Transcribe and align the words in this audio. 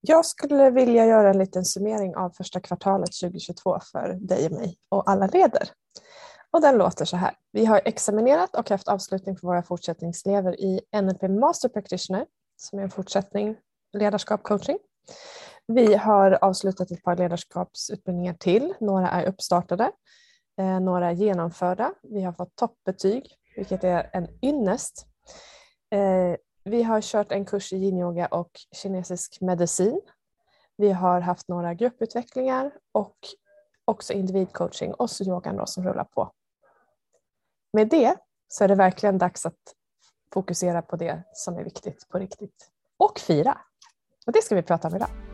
Jag 0.00 0.26
skulle 0.26 0.70
vilja 0.70 1.06
göra 1.06 1.30
en 1.30 1.38
liten 1.38 1.64
summering 1.64 2.16
av 2.16 2.30
första 2.30 2.60
kvartalet 2.60 3.10
2022 3.20 3.78
för 3.92 4.18
dig 4.20 4.46
och 4.46 4.52
mig 4.52 4.78
och 4.88 5.10
alla 5.10 5.26
leder. 5.26 5.70
Och 6.50 6.60
den 6.60 6.78
låter 6.78 7.04
så 7.04 7.16
här. 7.16 7.34
Vi 7.52 7.64
har 7.64 7.80
examinerat 7.84 8.56
och 8.56 8.70
haft 8.70 8.88
avslutning 8.88 9.36
för 9.36 9.46
våra 9.46 9.62
fortsättningselever 9.62 10.60
i 10.60 10.80
NLP 11.02 11.22
Master 11.22 11.68
Practitioner 11.68 12.26
som 12.56 12.78
är 12.78 12.82
en 12.82 12.90
fortsättning 12.90 13.56
ledarskap 13.92 14.42
coaching. 14.42 14.78
Vi 15.66 15.94
har 15.94 16.38
avslutat 16.44 16.90
ett 16.90 17.02
par 17.02 17.16
ledarskapsutbildningar 17.16 18.34
till. 18.34 18.74
Några 18.80 19.10
är 19.10 19.26
uppstartade, 19.26 19.90
eh, 20.58 20.80
några 20.80 21.06
är 21.06 21.12
genomförda. 21.12 21.94
Vi 22.02 22.22
har 22.22 22.32
fått 22.32 22.56
toppbetyg, 22.56 23.24
vilket 23.56 23.84
är 23.84 24.10
en 24.12 24.28
ynnest. 24.42 25.06
Eh, 25.94 26.36
vi 26.64 26.82
har 26.82 27.00
kört 27.00 27.32
en 27.32 27.44
kurs 27.44 27.72
i 27.72 27.76
yin-yoga 27.76 28.26
och 28.26 28.50
kinesisk 28.72 29.40
medicin. 29.40 30.00
Vi 30.76 30.90
har 30.92 31.20
haft 31.20 31.48
några 31.48 31.74
grupputvecklingar 31.74 32.70
och 32.92 33.16
också 33.84 34.12
individcoaching 34.12 34.94
och 34.94 35.10
så 35.10 35.24
yogan 35.24 35.56
då 35.56 35.66
som 35.66 35.84
rullar 35.84 36.04
på. 36.04 36.32
Med 37.72 37.88
det 37.88 38.16
så 38.48 38.64
är 38.64 38.68
det 38.68 38.74
verkligen 38.74 39.18
dags 39.18 39.46
att 39.46 39.74
fokusera 40.34 40.82
på 40.82 40.96
det 40.96 41.22
som 41.32 41.58
är 41.58 41.64
viktigt 41.64 42.08
på 42.08 42.18
riktigt 42.18 42.70
och 42.96 43.18
fira. 43.18 43.58
Och 44.26 44.32
det 44.32 44.42
ska 44.42 44.54
vi 44.54 44.62
prata 44.62 44.88
om 44.88 44.96
idag. 44.96 45.29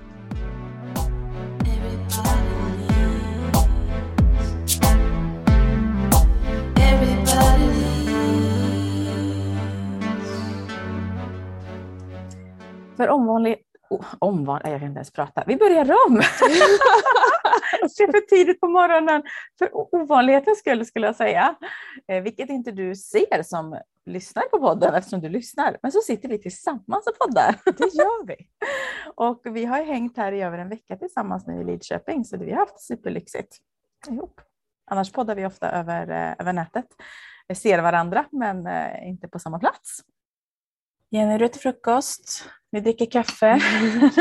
För 12.97 13.09
omvanlig... 13.09 13.63
Oh, 13.91 14.05
omvan... 14.19 14.61
Jag 14.65 14.81
kan 14.81 14.89
inte 14.89 14.99
ens 14.99 15.11
prata. 15.11 15.45
Vi 15.47 15.57
börjar 15.57 15.85
om! 16.07 16.15
det 17.81 18.03
är 18.03 18.13
för 18.13 18.27
tidigt 18.27 18.61
på 18.61 18.69
morgonen. 18.69 19.23
För 19.59 19.71
ovanlighetens 19.73 20.59
skull 20.59 20.87
skulle 20.87 21.07
jag 21.07 21.17
säga. 21.17 21.55
Eh, 22.09 22.23
vilket 22.23 22.51
inte 22.51 22.73
du 22.73 22.95
ser 22.95 23.43
som 23.43 23.81
lyssnar 24.07 24.43
på 24.43 24.59
podden 24.59 24.95
eftersom 24.95 25.21
du 25.21 25.29
lyssnar. 25.29 25.77
Men 25.83 25.93
så 25.93 26.01
sitter 26.01 26.29
vi 26.29 26.39
tillsammans 26.39 27.07
och 27.07 27.19
poddar. 27.19 27.61
Det 27.65 27.95
gör 27.95 28.27
vi. 28.27 28.37
och 29.15 29.41
vi 29.45 29.65
har 29.65 29.83
hängt 29.83 30.17
här 30.17 30.33
i 30.33 30.43
över 30.43 30.59
en 30.59 30.69
vecka 30.69 30.97
tillsammans 30.97 31.47
nu 31.47 31.61
i 31.61 31.65
Lidköping 31.65 32.25
så 32.25 32.37
vi 32.37 32.51
har 32.51 32.59
haft 32.59 32.81
superlyxigt 32.81 33.57
ihop. 34.09 34.41
Annars 34.91 35.13
poddar 35.13 35.35
vi 35.35 35.47
ofta 35.47 35.71
över, 35.71 36.11
eh, 36.11 36.35
över 36.39 36.53
nätet. 36.53 36.87
Vi 37.49 37.55
ser 37.55 37.83
varandra 37.83 38.25
men 38.33 38.67
eh, 38.67 39.09
inte 39.09 39.29
på 39.29 39.39
samma 39.39 39.59
plats. 39.59 40.01
Jenny, 41.11 41.39
du 41.39 41.49
till 41.49 41.61
frukost. 41.61 42.51
Vi 42.77 42.81
dricker 42.81 43.07
kaffe. 43.07 43.61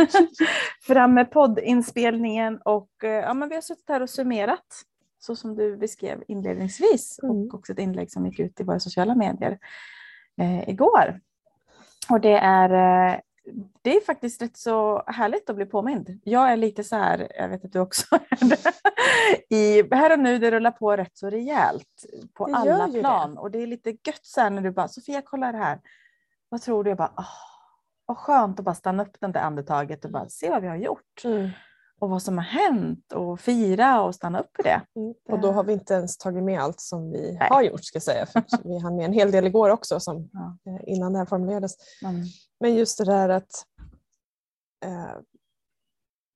Fram 0.81 1.13
med 1.13 1.31
poddinspelningen 1.31 2.57
och 2.65 3.03
eh, 3.03 3.09
ja, 3.09 3.33
men 3.33 3.49
vi 3.49 3.55
har 3.55 3.61
suttit 3.61 3.89
här 3.89 4.01
och 4.01 4.09
summerat 4.09 4.81
så 5.19 5.35
som 5.35 5.55
du 5.55 5.77
beskrev 5.77 6.23
inledningsvis 6.27 7.19
mm. 7.23 7.35
och 7.35 7.53
också 7.53 7.71
ett 7.71 7.79
inlägg 7.79 8.11
som 8.11 8.25
gick 8.25 8.39
ut 8.39 8.59
i 8.59 8.63
våra 8.63 8.79
sociala 8.79 9.15
medier 9.15 9.59
eh, 10.41 10.69
igår. 10.69 11.19
Och 12.09 12.21
det 12.21 12.37
är, 12.37 12.69
eh, 12.69 13.19
det 13.81 13.95
är 13.95 14.01
faktiskt 14.01 14.41
rätt 14.41 14.57
så 14.57 15.03
härligt 15.07 15.49
att 15.49 15.55
bli 15.55 15.65
påmind. 15.65 16.19
Jag 16.23 16.51
är 16.51 16.57
lite 16.57 16.83
så 16.83 16.95
här, 16.95 17.31
jag 17.37 17.49
vet 17.49 17.65
att 17.65 17.73
du 17.73 17.79
också 17.79 18.05
är 18.29 18.49
det, 18.49 19.55
i, 19.55 19.95
här 19.95 20.11
och 20.13 20.19
nu 20.19 20.39
det 20.39 20.51
rullar 20.51 20.71
på 20.71 20.97
rätt 20.97 21.17
så 21.17 21.29
rejält 21.29 22.05
på 22.33 22.47
det 22.47 22.55
alla 22.55 22.87
plan 22.87 23.35
det. 23.35 23.41
och 23.41 23.51
det 23.51 23.63
är 23.63 23.67
lite 23.67 23.89
gött 23.89 24.25
så 24.25 24.41
här 24.41 24.49
när 24.49 24.61
du 24.61 24.71
bara 24.71 24.87
Sofia 24.87 25.21
kolla 25.25 25.51
det 25.51 25.57
här. 25.57 25.79
Vad 26.49 26.61
tror 26.61 26.83
du? 26.83 26.89
Jag 26.89 26.97
bara, 26.97 27.13
oh, 27.17 27.54
vad 28.05 28.17
skönt 28.17 28.59
att 28.59 28.65
bara 28.65 28.75
stanna 28.75 29.03
upp 29.03 29.17
det 29.19 29.27
där 29.27 29.41
andetaget 29.41 30.05
och 30.05 30.11
bara 30.11 30.29
se 30.29 30.49
vad 30.49 30.61
vi 30.61 30.67
har 30.67 30.75
gjort. 30.75 31.21
Mm 31.23 31.49
och 31.99 32.09
vad 32.09 32.21
som 32.21 32.37
har 32.37 32.45
hänt 32.45 33.11
och 33.13 33.39
fira 33.39 34.01
och 34.01 34.15
stanna 34.15 34.39
upp 34.39 34.55
för 34.55 34.63
det. 34.63 34.81
Mm. 34.95 35.13
Och 35.29 35.39
då 35.39 35.51
har 35.51 35.63
vi 35.63 35.73
inte 35.73 35.93
ens 35.93 36.17
tagit 36.17 36.43
med 36.43 36.61
allt 36.61 36.79
som 36.79 37.11
vi 37.11 37.37
Nej. 37.39 37.47
har 37.49 37.61
gjort 37.61 37.83
ska 37.83 37.95
jag 37.95 38.03
säga. 38.03 38.25
För 38.25 38.43
vi 38.63 38.79
hann 38.79 38.95
med 38.95 39.05
en 39.05 39.13
hel 39.13 39.31
del 39.31 39.47
igår 39.47 39.69
också 39.69 39.99
som, 39.99 40.29
ja. 40.33 40.57
Eh, 40.71 40.93
innan 40.93 41.13
det 41.13 41.19
här 41.19 41.25
formulerades. 41.25 41.75
Mm. 42.03 42.23
Men 42.59 42.75
just 42.75 42.97
det 42.97 43.05
där 43.05 43.29
att 43.29 43.65
eh, 44.85 45.21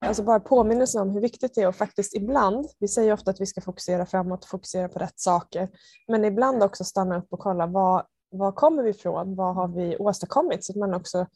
Alltså 0.06 0.24
bara 0.24 0.40
påminnelsen 0.40 1.02
om 1.02 1.09
hur 1.09 1.22
viktigt 1.22 1.56
det 1.56 1.62
är 1.62 1.68
och 1.68 1.75
faktiskt 1.75 2.16
ibland, 2.16 2.68
vi 2.79 2.88
säger 2.88 3.13
ofta 3.13 3.31
att 3.31 3.41
vi 3.41 3.46
ska 3.46 3.62
fokusera 3.62 4.06
framåt, 4.06 4.46
fokusera 4.46 4.90
på 4.90 5.00
rätt 5.00 5.19
saker, 5.19 5.69
men 6.08 6.25
ibland 6.25 6.63
också 6.63 6.84
stanna 6.84 7.18
upp 7.18 7.28
och 7.29 7.40
kolla 7.40 7.66
vad, 7.66 8.06
var 8.31 8.52
kommer 8.52 8.84
vi 8.84 8.90
ifrån, 8.90 9.35
vad 9.35 9.56
har 9.56 9.68
vi 9.68 9.97
åstadkommit 9.97 10.66
så 10.66 10.74
att 10.74 10.78
man 10.78 10.94
också 10.94 11.28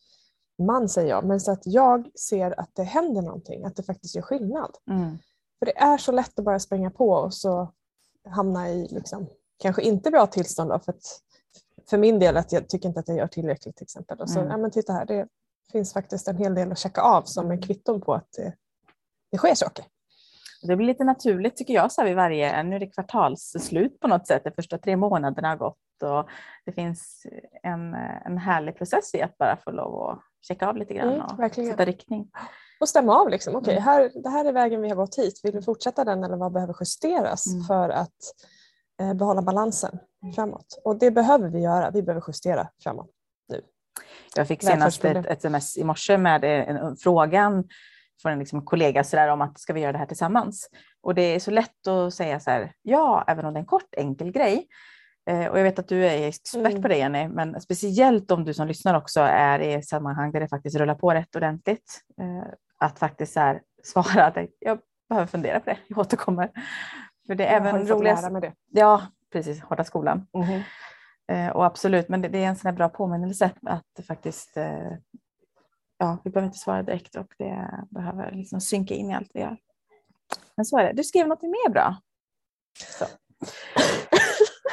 man 0.57 0.89
säger 0.89 1.09
jag, 1.09 1.25
men 1.25 1.39
så 1.39 1.51
att 1.51 1.61
jag 1.65 2.19
ser 2.19 2.59
att 2.59 2.69
det 2.73 2.83
händer 2.83 3.21
någonting, 3.21 3.65
att 3.65 3.75
det 3.75 3.83
faktiskt 3.83 4.15
gör 4.15 4.21
skillnad. 4.21 4.71
Mm. 4.89 5.17
För 5.59 5.65
det 5.65 5.77
är 5.77 5.97
så 5.97 6.11
lätt 6.11 6.39
att 6.39 6.45
bara 6.45 6.59
springa 6.59 6.89
på 6.89 7.09
och 7.09 7.33
så 7.33 7.73
hamna 8.29 8.69
i 8.69 8.87
liksom, 8.87 9.27
kanske 9.57 9.81
inte 9.81 10.11
bra 10.11 10.27
tillstånd 10.27 10.69
då, 10.69 10.79
för, 10.79 10.91
att, 10.91 11.21
för 11.89 11.97
min 11.97 12.19
del 12.19 12.37
att 12.37 12.51
jag 12.51 12.69
tycker 12.69 12.87
inte 12.87 12.99
att 12.99 13.07
jag 13.07 13.17
gör 13.17 13.27
tillräckligt 13.27 13.75
till 13.75 13.83
exempel. 13.83 14.19
Och 14.19 14.29
så, 14.29 14.39
mm. 14.39 14.51
ja, 14.51 14.57
men 14.57 14.71
titta 14.71 14.93
här, 14.93 15.05
det 15.05 15.27
finns 15.71 15.93
faktiskt 15.93 16.27
en 16.27 16.37
hel 16.37 16.55
del 16.55 16.71
att 16.71 16.79
checka 16.79 17.01
av 17.01 17.21
som 17.21 17.51
en 17.51 17.61
kvitton 17.61 18.01
på 18.01 18.13
att 18.13 18.31
det, 18.31 18.53
det 19.31 19.37
sker 19.37 19.55
saker. 19.55 19.85
Det 20.67 20.75
blir 20.75 20.87
lite 20.87 21.03
naturligt 21.03 21.55
tycker 21.55 21.73
jag 21.73 21.91
så 21.91 22.01
här 22.01 22.07
vid 22.07 22.15
varje, 22.15 22.63
nu 22.63 22.75
är 22.75 22.79
det 22.79 22.87
kvartalsslut 22.87 23.99
på 23.99 24.07
något 24.07 24.27
sätt, 24.27 24.43
de 24.43 24.51
första 24.51 24.77
tre 24.77 24.97
månaderna 24.97 25.49
har 25.49 25.57
gått 25.57 25.77
och 26.03 26.29
det 26.65 26.71
finns 26.71 27.25
en, 27.63 27.93
en 28.25 28.37
härlig 28.37 28.77
process 28.77 29.15
i 29.15 29.21
att 29.21 29.37
bara 29.37 29.57
få 29.57 29.71
lov 29.71 30.09
att 30.09 30.19
checka 30.47 30.67
av 30.67 30.77
lite 30.77 30.93
grann 30.93 31.13
mm, 31.13 31.21
och 31.21 31.39
verkligen. 31.39 31.71
sätta 31.71 31.85
riktning. 31.85 32.31
Och 32.79 32.89
stämma 32.89 33.15
av, 33.15 33.29
liksom. 33.29 33.55
okej 33.55 33.77
okay, 33.77 33.99
mm. 33.99 34.21
det 34.23 34.29
här 34.29 34.45
är 34.45 34.53
vägen 34.53 34.81
vi 34.81 34.89
har 34.89 34.95
gått 34.95 35.17
hit, 35.17 35.39
vill 35.43 35.53
vi 35.53 35.61
fortsätta 35.61 36.03
den 36.03 36.23
eller 36.23 36.37
vad 36.37 36.51
behöver 36.51 36.75
justeras 36.79 37.47
mm. 37.47 37.63
för 37.63 37.89
att 37.89 38.09
eh, 39.01 39.13
behålla 39.13 39.41
balansen 39.41 39.99
mm. 40.23 40.33
framåt? 40.33 40.81
Och 40.83 40.99
det 40.99 41.11
behöver 41.11 41.49
vi 41.49 41.59
göra, 41.59 41.91
vi 41.91 42.03
behöver 42.03 42.23
justera 42.27 42.67
framåt 42.83 43.09
nu. 43.49 43.61
Jag 44.35 44.47
fick 44.47 44.63
senast 44.63 45.05
ett, 45.05 45.25
ett 45.25 45.37
sms 45.37 45.77
i 45.77 45.83
morse 45.83 46.17
med 46.17 46.43
en, 46.43 46.77
en, 46.77 46.97
frågan 46.97 47.63
från 48.21 48.31
en 48.31 48.39
liksom 48.39 48.65
kollega 48.65 49.03
så 49.03 49.15
där, 49.15 49.27
om 49.27 49.41
att 49.41 49.59
ska 49.59 49.73
vi 49.73 49.81
göra 49.81 49.91
det 49.91 49.97
här 49.97 50.05
tillsammans? 50.05 50.69
Och 51.01 51.15
det 51.15 51.21
är 51.21 51.39
så 51.39 51.51
lätt 51.51 51.87
att 51.87 52.13
säga 52.13 52.39
så 52.39 52.51
här, 52.51 52.73
ja, 52.81 53.23
även 53.27 53.45
om 53.45 53.53
det 53.53 53.57
är 53.57 53.61
en 53.61 53.65
kort 53.65 53.95
enkel 53.97 54.31
grej. 54.31 54.67
Eh, 55.29 55.47
och 55.47 55.59
jag 55.59 55.63
vet 55.63 55.79
att 55.79 55.87
du 55.87 56.05
är 56.05 56.27
expert 56.27 56.71
mm. 56.71 56.81
på 56.81 56.87
det 56.87 56.97
Jenny, 56.97 57.27
men 57.27 57.61
speciellt 57.61 58.31
om 58.31 58.43
du 58.43 58.53
som 58.53 58.67
lyssnar 58.67 58.97
också 58.97 59.21
är 59.21 59.59
i 59.59 59.83
sammanhang 59.83 60.31
där 60.31 60.39
det 60.39 60.47
faktiskt 60.47 60.75
rullar 60.75 60.95
på 60.95 61.13
rätt 61.13 61.35
ordentligt. 61.35 62.01
Eh, 62.21 62.53
att 62.77 62.99
faktiskt 62.99 63.35
här 63.35 63.61
svara 63.83 64.25
att 64.25 64.37
jag 64.59 64.79
behöver 65.09 65.27
fundera 65.27 65.59
på 65.59 65.69
det, 65.69 65.77
jag 65.87 65.97
återkommer. 65.97 66.51
För 67.27 67.35
det 67.35 67.45
är 67.45 67.53
jag 67.53 67.67
även 67.67 67.87
roligast. 67.87 68.31
Med 68.31 68.41
det. 68.41 68.53
Ja, 68.71 69.01
precis, 69.31 69.61
hårda 69.61 69.83
skolan. 69.83 70.27
Mm. 70.33 70.61
Och 71.53 71.65
absolut, 71.65 72.09
men 72.09 72.21
det 72.21 72.43
är 72.43 72.47
en 72.47 72.55
sån 72.55 72.69
här 72.69 72.75
bra 72.75 72.89
påminnelse 72.89 73.51
att 73.61 74.05
faktiskt 74.07 74.57
ja, 75.97 76.17
vi 76.23 76.29
behöver 76.29 76.45
inte 76.45 76.57
svara 76.57 76.83
direkt 76.83 77.15
och 77.15 77.33
det 77.37 77.69
behöver 77.89 78.31
liksom 78.31 78.61
synka 78.61 78.93
in 78.93 79.09
i 79.09 79.13
allt 79.13 79.31
vi 79.33 79.39
gör. 79.39 79.57
Men 80.55 80.65
så 80.65 80.77
är 80.77 80.83
det. 80.83 80.93
Du 80.93 81.03
skrev 81.03 81.27
något 81.27 81.41
mer 81.41 81.69
bra. 81.69 81.95
Så. 82.99 83.05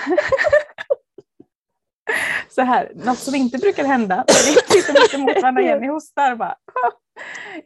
så 2.49 2.63
här, 2.63 2.93
något 2.95 3.19
som 3.19 3.35
inte 3.35 3.59
brukar 3.59 3.85
hända, 3.85 4.25
vi 4.27 4.75
sitter 4.75 5.03
lite 5.03 5.19
mot 5.19 5.43
varandra 5.43 5.63
Jenny 5.63 5.89
hostar 5.89 6.37
bara. 6.37 6.57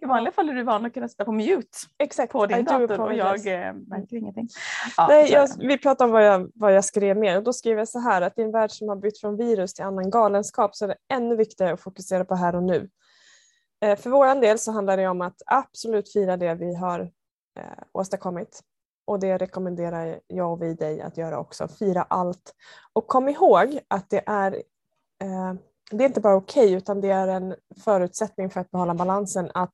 I 0.01 0.07
vanliga 0.07 0.33
fall 0.33 0.49
är 0.49 0.55
du 0.55 0.63
van 0.63 0.87
att 0.87 0.95
kunna 0.95 1.09
sätta 1.09 1.25
på 1.25 1.33
mute 1.33 1.69
Exakt. 1.99 2.33
på 2.33 2.47
din 2.47 2.65
dator 2.65 3.01
och 3.01 3.15
jag 3.15 3.47
eh, 3.47 3.73
märker 3.73 4.17
ingenting. 4.17 4.49
Ja, 4.97 5.07
Nej, 5.09 5.33
jag, 5.33 5.49
vi 5.59 5.79
pratade 5.79 6.09
om 6.09 6.13
vad 6.13 6.27
jag, 6.27 6.51
vad 6.55 6.75
jag 6.75 6.85
skrev 6.85 7.17
mer 7.17 7.37
och 7.37 7.45
då 7.45 7.53
skrev 7.53 7.79
jag 7.79 7.89
så 7.89 7.99
här 7.99 8.23
att 8.23 8.39
i 8.39 8.43
en 8.43 8.53
värld 8.53 8.71
som 8.71 8.89
har 8.89 8.97
bytt 8.97 9.21
från 9.21 9.37
virus 9.37 9.75
till 9.75 9.85
annan 9.85 10.11
galenskap 10.11 10.77
så 10.77 10.85
är 10.85 10.89
det 10.89 10.97
ännu 11.13 11.37
viktigare 11.37 11.73
att 11.73 11.81
fokusera 11.81 12.25
på 12.25 12.35
här 12.35 12.57
och 12.57 12.63
nu. 12.63 12.89
Eh, 13.85 13.99
för 13.99 14.11
vår 14.11 14.41
del 14.41 14.59
så 14.59 14.73
handlar 14.73 14.97
det 14.97 15.09
om 15.09 15.21
att 15.21 15.43
absolut 15.47 16.13
fira 16.13 16.37
det 16.37 16.55
vi 16.55 16.75
har 16.75 17.01
eh, 17.59 17.83
åstadkommit 17.93 18.61
och 19.05 19.21
det 19.21 19.39
rekommenderar 19.39 20.21
jag 20.27 20.53
och 20.53 20.63
vi 20.63 20.75
dig 20.75 21.01
att 21.01 21.17
göra 21.17 21.39
också. 21.39 21.69
Fira 21.69 22.03
allt. 22.03 22.55
Och 22.93 23.07
kom 23.07 23.29
ihåg 23.29 23.81
att 23.89 24.11
det 24.11 24.23
är, 24.27 24.53
eh, 25.23 25.55
det 25.91 26.05
är 26.05 26.09
inte 26.09 26.21
bara 26.21 26.37
okej 26.37 26.65
okay, 26.65 26.77
utan 26.77 27.01
det 27.01 27.11
är 27.11 27.29
en 27.29 27.55
förutsättning 27.85 28.51
för 28.51 28.61
att 28.61 28.71
behålla 28.71 28.95
balansen 28.95 29.51
att 29.55 29.73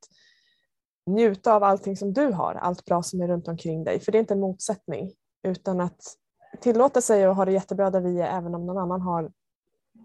njuta 1.06 1.54
av 1.54 1.62
allting 1.62 1.96
som 1.96 2.12
du 2.12 2.32
har, 2.32 2.54
allt 2.54 2.84
bra 2.84 3.02
som 3.02 3.20
är 3.20 3.28
runt 3.28 3.48
omkring 3.48 3.84
dig. 3.84 4.00
För 4.00 4.12
det 4.12 4.18
är 4.18 4.20
inte 4.20 4.34
en 4.34 4.40
motsättning 4.40 5.12
utan 5.42 5.80
att 5.80 6.16
tillåta 6.60 7.00
sig 7.00 7.24
att 7.24 7.36
ha 7.36 7.44
det 7.44 7.52
jättebra 7.52 7.90
där 7.90 8.00
vi 8.00 8.20
är 8.20 8.38
även 8.38 8.54
om 8.54 8.66
någon 8.66 8.78
annan 8.78 9.00
har 9.00 9.32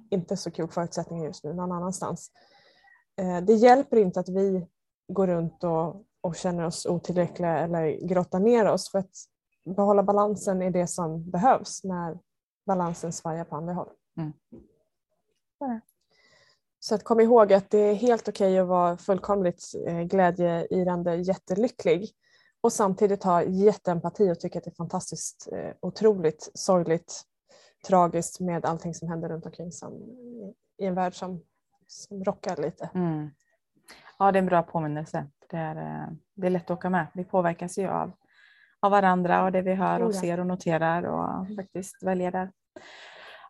inte 0.10 0.38
så 0.38 0.52
kul 0.52 0.68
förutsättningar 0.68 1.26
just 1.26 1.44
nu 1.44 1.54
någon 1.54 1.72
annanstans. 1.72 2.32
Eh, 3.18 3.42
det 3.42 3.54
hjälper 3.54 3.98
inte 3.98 4.20
att 4.20 4.30
vi 4.30 4.68
går 5.08 5.28
runt 5.28 5.64
och 5.64 6.04
och 6.26 6.36
känner 6.36 6.66
oss 6.66 6.86
otillräckliga 6.86 7.58
eller 7.58 8.08
grottar 8.08 8.40
ner 8.40 8.66
oss. 8.66 8.92
För 8.92 9.00
att 9.00 9.16
behålla 9.66 10.04
balansen 10.04 10.62
är 10.62 10.72
det 10.72 10.88
som 10.88 11.30
behövs 11.30 11.84
när 11.84 12.20
balansen 12.66 13.14
svajar 13.14 13.44
på 13.44 13.56
andra 13.56 13.74
håll. 13.74 13.90
Mm. 14.18 14.34
Så 16.80 16.96
att 16.96 17.04
kom 17.04 17.20
ihåg 17.20 17.54
att 17.54 17.70
det 17.70 17.78
är 17.78 17.94
helt 17.94 18.28
okej 18.28 18.60
att 18.60 18.68
vara 18.68 18.98
fullkomligt 18.98 19.64
eh, 19.88 20.02
glädjeirande, 20.02 21.16
jättelycklig 21.16 22.10
och 22.62 22.74
samtidigt 22.74 23.24
ha 23.24 23.44
jätteempati 23.44 24.32
och 24.32 24.40
tycka 24.40 24.60
att 24.60 24.66
det 24.66 24.72
är 24.72 24.76
fantastiskt 24.76 25.50
eh, 25.52 25.74
otroligt 25.80 26.52
sorgligt, 26.54 27.22
tragiskt 27.88 28.40
med 28.40 28.66
allting 28.66 28.94
som 28.94 29.10
händer 29.10 29.30
runt 29.30 29.46
omkring 29.46 29.72
som, 29.72 29.94
i 30.78 30.86
en 30.86 30.96
värld 30.96 31.16
som, 31.16 31.42
som 31.88 32.24
rockar 32.24 32.58
lite. 32.58 32.90
Mm. 32.94 33.30
Ja, 34.20 34.32
det 34.32 34.38
är 34.38 34.42
en 34.42 34.46
bra 34.46 34.64
påminnelse. 34.64 35.28
Det 35.50 35.58
är, 35.58 35.76
eh, 35.76 36.08
det 36.36 36.48
är 36.48 36.52
lätt 36.52 36.72
att 36.72 36.78
åka 36.78 36.90
med. 36.90 37.08
Vi 37.14 37.24
påverkas 37.24 37.78
ju 37.78 37.88
av, 37.88 38.12
av 38.80 38.92
varandra 38.92 39.44
och 39.44 39.52
det 39.52 39.62
vi 39.62 39.74
hör 39.74 40.02
och 40.02 40.16
ser 40.16 40.40
och 40.40 40.48
noterar 40.48 41.04
och 41.04 41.56
faktiskt 41.56 42.04
väljer 42.04 42.32
där. 42.32 42.52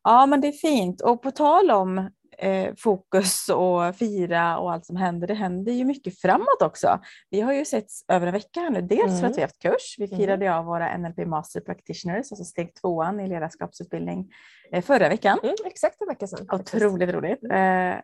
Ja, 0.03 0.25
men 0.25 0.41
det 0.41 0.47
är 0.47 0.51
fint. 0.51 1.01
Och 1.01 1.21
på 1.21 1.31
tal 1.31 1.71
om 1.71 2.09
eh, 2.37 2.73
fokus 2.77 3.49
och 3.49 3.95
fira 3.95 4.57
och 4.57 4.71
allt 4.71 4.85
som 4.85 4.95
händer, 4.95 5.27
det 5.27 5.33
händer 5.33 5.71
ju 5.71 5.85
mycket 5.85 6.21
framåt 6.21 6.61
också. 6.61 6.99
Vi 7.29 7.41
har 7.41 7.53
ju 7.53 7.65
sett 7.65 7.85
över 8.07 8.27
en 8.27 8.33
vecka 8.33 8.59
här 8.59 8.69
nu, 8.69 8.81
dels 8.81 9.11
för 9.11 9.17
Mm. 9.19 9.31
att 9.31 9.37
vi 9.37 9.41
har 9.41 9.47
haft 9.47 9.61
kurs. 9.61 9.95
Vi 9.97 10.05
Mm. 10.05 10.17
firade 10.17 10.55
av 10.55 10.65
våra 10.65 10.97
NLP 10.97 11.25
Master 11.25 11.61
Practitioners, 11.61 12.31
alltså 12.31 12.43
steg 12.43 12.75
tvåan 12.75 13.19
i 13.19 13.27
ledarskapsutbildning 13.27 14.31
eh, 14.71 14.81
förra 14.83 15.09
veckan. 15.09 15.39
Mm, 15.43 15.55
exakt 15.65 16.01
en 16.01 16.07
vecka 16.07 16.27
sedan. 16.27 16.47
Otroligt 16.51 17.09
roligt. 17.09 17.43
Eh, 17.51 17.95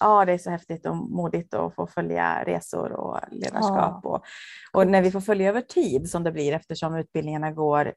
ja, 0.00 0.24
det 0.24 0.32
är 0.32 0.38
så 0.38 0.50
häftigt 0.50 0.86
och 0.86 0.96
modigt 0.96 1.54
att 1.54 1.74
få 1.74 1.86
följa 1.86 2.44
resor 2.44 2.92
och 2.92 3.20
ledarskap. 3.30 4.06
Och, 4.06 4.24
och 4.72 4.86
när 4.86 5.02
vi 5.02 5.10
får 5.10 5.20
följa 5.20 5.48
över 5.48 5.60
tid 5.60 6.10
som 6.10 6.24
det 6.24 6.32
blir 6.32 6.52
eftersom 6.52 6.94
utbildningarna 6.96 7.50
går 7.50 7.92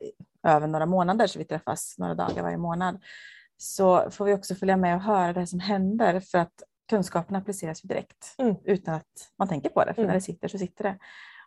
över 0.48 0.68
några 0.68 0.86
månader 0.86 1.28
så 1.28 1.40
vi 1.40 1.46
träffas 1.46 1.96
några 1.98 2.14
dagar 2.16 2.44
varje 2.44 2.58
månad 2.58 3.00
så 3.58 4.12
får 4.12 4.26
vi 4.26 4.34
också 4.34 4.56
följa 4.56 4.78
med 4.78 4.96
och 4.96 5.02
höra 5.02 5.34
det 5.34 5.48
som 5.48 5.60
händer 5.60 6.20
för 6.20 6.38
att 6.38 6.64
kunskapen 6.90 7.36
appliceras 7.36 7.84
ju 7.84 7.88
direkt 7.88 8.36
Mm. 8.38 8.56
utan 8.64 8.94
att 8.96 9.32
man 9.38 9.48
tänker 9.48 9.70
på 9.70 9.86
det. 9.86 9.94
För 9.94 10.02
Mm. 10.02 10.08
när 10.08 10.16
det 10.16 10.22
sitter 10.22 10.48
så 10.48 10.58
sitter 10.58 10.84
det. 10.84 10.98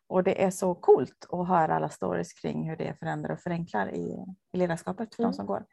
Och 0.09 0.25
det 0.25 0.43
är 0.45 0.51
så 0.51 0.75
coolt 0.75 1.27
att 1.31 1.49
höra 1.49 1.77
alla 1.77 1.89
stories 1.89 2.33
kring 2.33 2.69
hur 2.69 2.77
det 2.77 2.95
förändrar 2.99 3.33
och 3.33 3.41
förenklar 3.41 3.95
i, 3.95 4.25
i 4.53 4.59
ledarskapet 4.59 5.15
för 5.15 5.23
Mm. 5.23 5.31
de 5.33 5.37
som 5.37 5.47
går. 5.47 5.65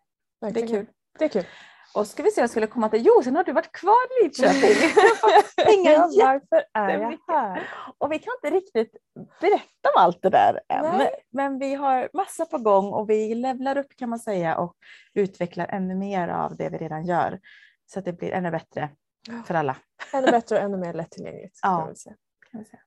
Det 0.41 0.47
är 0.47 0.51
Verkligen. 0.53 0.85
kul. 0.85 0.93
Det 1.19 1.25
är 1.25 1.29
kul. 1.29 1.45
Och 1.95 2.07
ska 2.07 2.23
vi 2.23 2.31
se 2.31 2.41
vad 2.41 2.43
jag 2.43 2.49
skulle 2.49 2.67
komma 2.67 2.89
till. 2.89 3.05
Jo, 3.05 3.21
sen 3.23 3.35
har 3.35 3.43
du 3.43 3.51
varit 3.51 3.71
kvar 3.71 4.21
i 4.21 4.23
Lidköping. 4.23 4.89
Ja, 5.85 6.09
varför 6.17 6.65
är 6.73 6.99
jag 6.99 7.17
här? 7.27 7.67
och 7.97 8.11
vi 8.11 8.19
kan 8.19 8.33
inte 8.43 8.57
riktigt 8.57 8.97
berätta 9.41 9.89
om 9.95 10.01
allt 10.01 10.21
det 10.21 10.29
där 10.29 10.61
än. 10.69 10.97
Nej. 10.97 11.13
Men 11.31 11.59
vi 11.59 11.73
har 11.73 12.09
massa 12.13 12.45
på 12.45 12.57
gång 12.57 12.93
och 12.93 13.09
vi 13.09 13.35
levlar 13.35 13.77
upp 13.77 13.95
kan 13.95 14.09
man 14.09 14.19
säga 14.19 14.57
och 14.57 14.75
utvecklar 15.13 15.67
ännu 15.67 15.95
mer 15.95 16.27
av 16.27 16.55
det 16.55 16.69
vi 16.69 16.77
redan 16.77 17.05
gör. 17.05 17.39
Så 17.85 17.99
att 17.99 18.05
det 18.05 18.13
blir 18.13 18.31
ännu 18.31 18.51
bättre 18.51 18.89
för 19.45 19.53
alla. 19.53 19.75
Ännu 20.13 20.31
bättre 20.31 20.55
och 20.55 20.61
ännu 20.61 20.77
mer 20.77 20.93
lättillgängligt. 20.93 21.59
Ja. 21.61 21.77
kan 21.77 21.87
väl 21.87 21.95
säga. 21.95 22.15
Kan 22.51 22.59
vi 22.59 22.65
säga. 22.65 22.81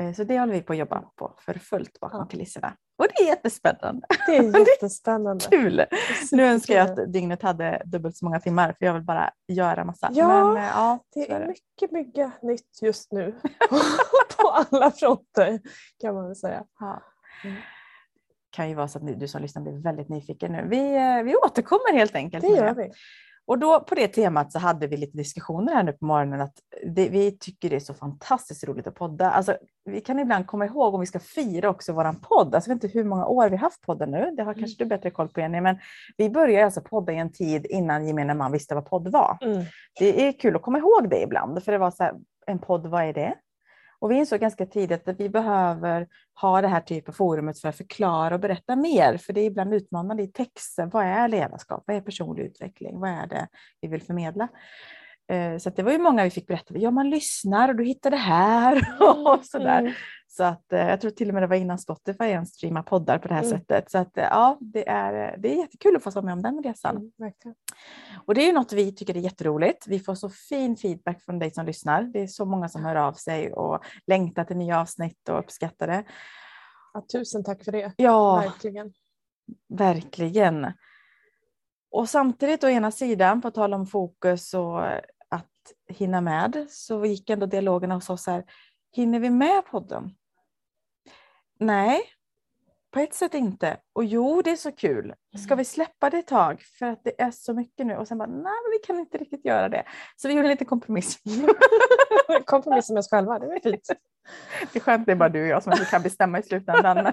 Eh, 0.00 0.12
Så 0.12 0.24
det 0.24 0.38
håller 0.40 0.52
vi 0.52 0.62
på 0.62 0.72
att 0.72 0.78
jobba 0.78 1.00
på 1.16 1.34
för 1.38 1.54
fullt 1.54 2.00
bakom 2.00 2.20
Ja. 2.20 2.26
kulisserna. 2.26 2.76
Och 2.98 3.06
det 3.16 3.22
är 3.22 3.26
jättespännande. 3.26 4.06
Det 4.26 4.36
är 4.36 4.58
jättespännande. 4.68 5.44
Kul! 5.50 5.84
Nu 6.32 6.42
önskar 6.46 6.74
jag 6.74 6.90
att 7.00 7.12
dygnet 7.12 7.42
hade 7.42 7.82
dubbelt 7.84 8.16
så 8.16 8.24
många 8.24 8.40
timmar 8.40 8.74
för 8.78 8.86
jag 8.86 8.94
vill 8.94 9.02
bara 9.02 9.30
göra 9.48 9.84
massa. 9.84 10.08
Ja, 10.12 10.28
Men, 10.54 10.56
eh, 10.56 10.68
ja 10.74 10.98
Det 11.14 11.30
är 11.30 11.40
är 11.40 11.46
mycket, 11.46 11.90
mycket 11.92 12.42
nytt 12.42 12.82
just 12.82 13.12
nu 13.12 13.32
på 14.36 14.48
alla 14.48 14.90
fronter 14.90 15.60
kan 16.00 16.14
man 16.14 16.26
väl 16.26 16.36
säga. 16.36 16.64
Ja. 16.80 17.02
Mm. 17.44 17.56
kan 18.50 18.68
ju 18.68 18.74
vara 18.74 18.88
så 18.88 18.98
att 18.98 19.20
du 19.20 19.28
som 19.28 19.42
lyssnar 19.42 19.62
blir 19.62 19.82
väldigt 19.82 20.08
nyfiken 20.08 20.52
nu. 20.52 20.66
Vi, 20.68 20.96
eh, 20.96 21.22
vi 21.22 21.36
återkommer 21.36 21.92
helt 21.92 22.14
enkelt. 22.14 22.44
Det 22.44 22.50
gör 22.56 22.74
vi. 22.74 22.90
Och 23.46 23.58
då 23.58 23.80
på 23.80 23.94
det 23.94 24.08
temat 24.08 24.52
så 24.52 24.58
hade 24.58 24.86
vi 24.86 24.96
lite 24.96 25.16
diskussioner 25.16 25.74
här 25.74 25.82
nu 25.82 25.92
på 25.92 26.04
morgonen 26.04 26.40
att 26.40 26.54
det, 26.86 27.08
vi 27.08 27.38
tycker 27.38 27.70
det 27.70 27.76
är 27.76 27.80
så 27.80 27.94
fantastiskt 27.94 28.64
roligt 28.64 28.86
att 28.86 28.94
podda. 28.94 29.30
Alltså, 29.30 29.56
vi 29.84 30.00
kan 30.00 30.18
ibland 30.18 30.46
komma 30.46 30.66
ihåg 30.66 30.94
om 30.94 31.00
vi 31.00 31.06
ska 31.06 31.20
fira 31.20 31.70
också 31.70 31.92
våran 31.92 32.20
podd. 32.20 32.54
Alltså, 32.54 32.70
jag 32.70 32.76
vet 32.76 32.84
inte 32.84 32.98
hur 32.98 33.04
många 33.04 33.26
år 33.26 33.48
vi 33.48 33.56
har 33.56 33.62
haft 33.62 33.80
podden 33.80 34.10
nu. 34.10 34.30
Det 34.36 34.42
har 34.42 34.54
kanske 34.54 34.84
du 34.84 34.88
bättre 34.88 35.10
koll 35.10 35.28
på 35.28 35.40
Jenny, 35.40 35.60
men 35.60 35.78
vi 36.16 36.30
började 36.30 36.64
alltså 36.64 36.80
podda 36.80 37.12
i 37.12 37.16
en 37.16 37.32
tid 37.32 37.66
innan 37.66 38.06
gemene 38.06 38.34
man 38.34 38.52
visste 38.52 38.74
vad 38.74 38.86
podd 38.86 39.08
var. 39.08 39.38
Mm. 39.40 39.64
Det 39.98 40.28
är 40.28 40.32
kul 40.32 40.56
att 40.56 40.62
komma 40.62 40.78
ihåg 40.78 41.10
det 41.10 41.22
ibland, 41.22 41.64
för 41.64 41.72
det 41.72 41.78
var 41.78 41.90
så 41.90 42.02
här, 42.02 42.14
en 42.46 42.58
podd, 42.58 42.86
vad 42.86 43.04
är 43.04 43.12
det? 43.12 43.34
Och 44.02 44.10
vi 44.10 44.14
insåg 44.14 44.40
ganska 44.40 44.66
tidigt 44.66 45.08
att 45.08 45.20
vi 45.20 45.28
behöver 45.28 46.08
ha 46.40 46.60
det 46.60 46.68
här 46.68 46.80
typen 46.80 47.12
av 47.12 47.16
forumet 47.16 47.60
för 47.60 47.68
att 47.68 47.76
förklara 47.76 48.34
och 48.34 48.40
berätta 48.40 48.76
mer, 48.76 49.16
för 49.16 49.32
det 49.32 49.40
är 49.40 49.46
ibland 49.46 49.74
utmanande 49.74 50.22
i 50.22 50.26
texten. 50.26 50.90
Vad 50.90 51.04
är 51.04 51.28
ledarskap? 51.28 51.84
Vad 51.86 51.96
är 51.96 52.00
personlig 52.00 52.42
utveckling? 52.42 53.00
Vad 53.00 53.10
är 53.10 53.26
det 53.26 53.48
vi 53.80 53.88
vill 53.88 54.02
förmedla? 54.02 54.48
Eh, 55.32 55.58
så 55.58 55.68
att 55.68 55.76
det 55.76 55.82
var 55.82 55.92
ju 55.92 55.98
många 55.98 56.24
vi 56.24 56.30
fick 56.30 56.46
berätta. 56.46 56.78
Ja, 56.78 56.90
man 56.90 57.10
lyssnar 57.10 57.68
och 57.68 57.76
du 57.76 57.84
hittar 57.84 58.10
det 58.10 58.16
här 58.16 58.76
och 59.00 59.44
sådär. 59.44 59.78
Mm. 59.78 59.92
Så 60.34 60.44
att 60.44 60.72
eh, 60.72 60.88
jag 60.88 61.00
tror 61.00 61.10
till 61.10 61.28
och 61.28 61.34
med 61.34 61.42
det 61.42 61.46
var 61.46 61.56
innan 61.56 61.78
Spotify 61.78 62.24
ens 62.24 62.50
streamade 62.54 62.84
poddar 62.86 63.18
på 63.18 63.28
det 63.28 63.34
här 63.34 63.42
Mm. 63.44 63.58
sättet. 63.58 63.90
Så 63.90 63.98
att 63.98 64.18
eh, 64.18 64.24
ja, 64.24 64.58
det 64.60 64.88
är, 64.88 65.36
det 65.38 65.52
är 65.52 65.56
jättekul 65.56 65.96
att 65.96 66.02
få 66.02 66.10
vara 66.10 66.24
med 66.24 66.32
om 66.32 66.42
den 66.42 66.62
resan. 66.62 66.96
Mm, 66.96 67.12
verkligen. 67.16 67.54
Och 68.26 68.34
det 68.34 68.42
är 68.42 68.46
ju 68.46 68.52
något 68.52 68.72
vi 68.72 68.92
tycker 68.94 69.16
är 69.16 69.20
jätteroligt. 69.20 69.86
Vi 69.86 70.00
får 70.00 70.14
så 70.14 70.30
fin 70.30 70.76
feedback 70.76 71.22
från 71.22 71.38
dig 71.38 71.50
som 71.50 71.66
lyssnar. 71.66 72.02
Det 72.02 72.20
är 72.22 72.26
så 72.26 72.44
många 72.44 72.68
som 72.68 72.84
hör 72.84 72.96
av 72.96 73.12
sig 73.12 73.52
och 73.52 73.84
längtar 74.06 74.44
till 74.44 74.56
nya 74.56 74.80
avsnitt 74.80 75.28
och 75.28 75.38
uppskattar 75.38 75.86
det. 75.86 76.04
Ja, 76.94 77.04
tusen 77.12 77.44
tack 77.44 77.64
för 77.64 77.72
det. 77.72 77.92
Ja, 77.96 78.36
Verkligen. 78.36 78.92
verkligen. 79.68 80.72
Och 81.90 82.08
samtidigt 82.08 82.64
å 82.64 82.68
ena 82.68 82.90
sidan, 82.90 83.40
på 83.42 83.50
tal 83.50 83.74
om 83.74 83.86
fokus 83.86 84.54
och 84.54 84.86
att 85.28 85.72
hinna 85.88 86.20
med, 86.20 86.66
så 86.70 87.04
gick 87.04 87.30
ändå 87.30 87.46
dialogerna 87.46 87.94
hos 87.94 88.10
oss 88.10 88.26
här. 88.26 88.44
Hinner 88.92 89.20
vi 89.20 89.30
med 89.30 89.64
podden? 89.70 90.10
Nej, 91.62 92.02
på 92.92 93.00
ett 93.00 93.14
sätt 93.14 93.34
inte. 93.34 93.76
Och 93.92 94.04
jo, 94.04 94.42
det 94.42 94.50
är 94.50 94.56
så 94.56 94.72
kul. 94.72 95.14
Ska 95.44 95.54
vi 95.54 95.64
släppa 95.64 96.10
det 96.10 96.18
ett 96.18 96.26
tag? 96.26 96.62
För 96.78 96.86
att 96.86 97.04
det 97.04 97.22
är 97.22 97.30
så 97.30 97.54
mycket 97.54 97.86
nu. 97.86 97.96
Och 97.96 98.08
sen 98.08 98.18
bara, 98.18 98.28
nej, 98.28 98.42
men 98.42 98.70
vi 98.72 98.78
kan 98.86 98.98
inte 98.98 99.18
riktigt 99.18 99.44
göra 99.44 99.68
det. 99.68 99.84
Så 100.16 100.28
vi 100.28 100.34
gjorde 100.34 100.46
en 100.46 100.50
liten 100.50 100.66
kompromiss. 100.66 101.18
Kompromissa 102.44 102.92
med 102.92 103.00
oss 103.00 103.10
själva, 103.10 103.38
det 103.38 103.46
var 103.46 103.60
fint. 103.60 103.86
Det 104.72 104.78
är 104.78 104.80
skönt, 104.80 105.06
det 105.06 105.12
är 105.12 105.16
bara 105.16 105.28
du 105.28 105.42
och 105.42 105.48
jag 105.48 105.62
som 105.62 105.72
kan 105.72 106.02
bestämma 106.02 106.38
i 106.38 106.42
slutändan. 106.42 107.12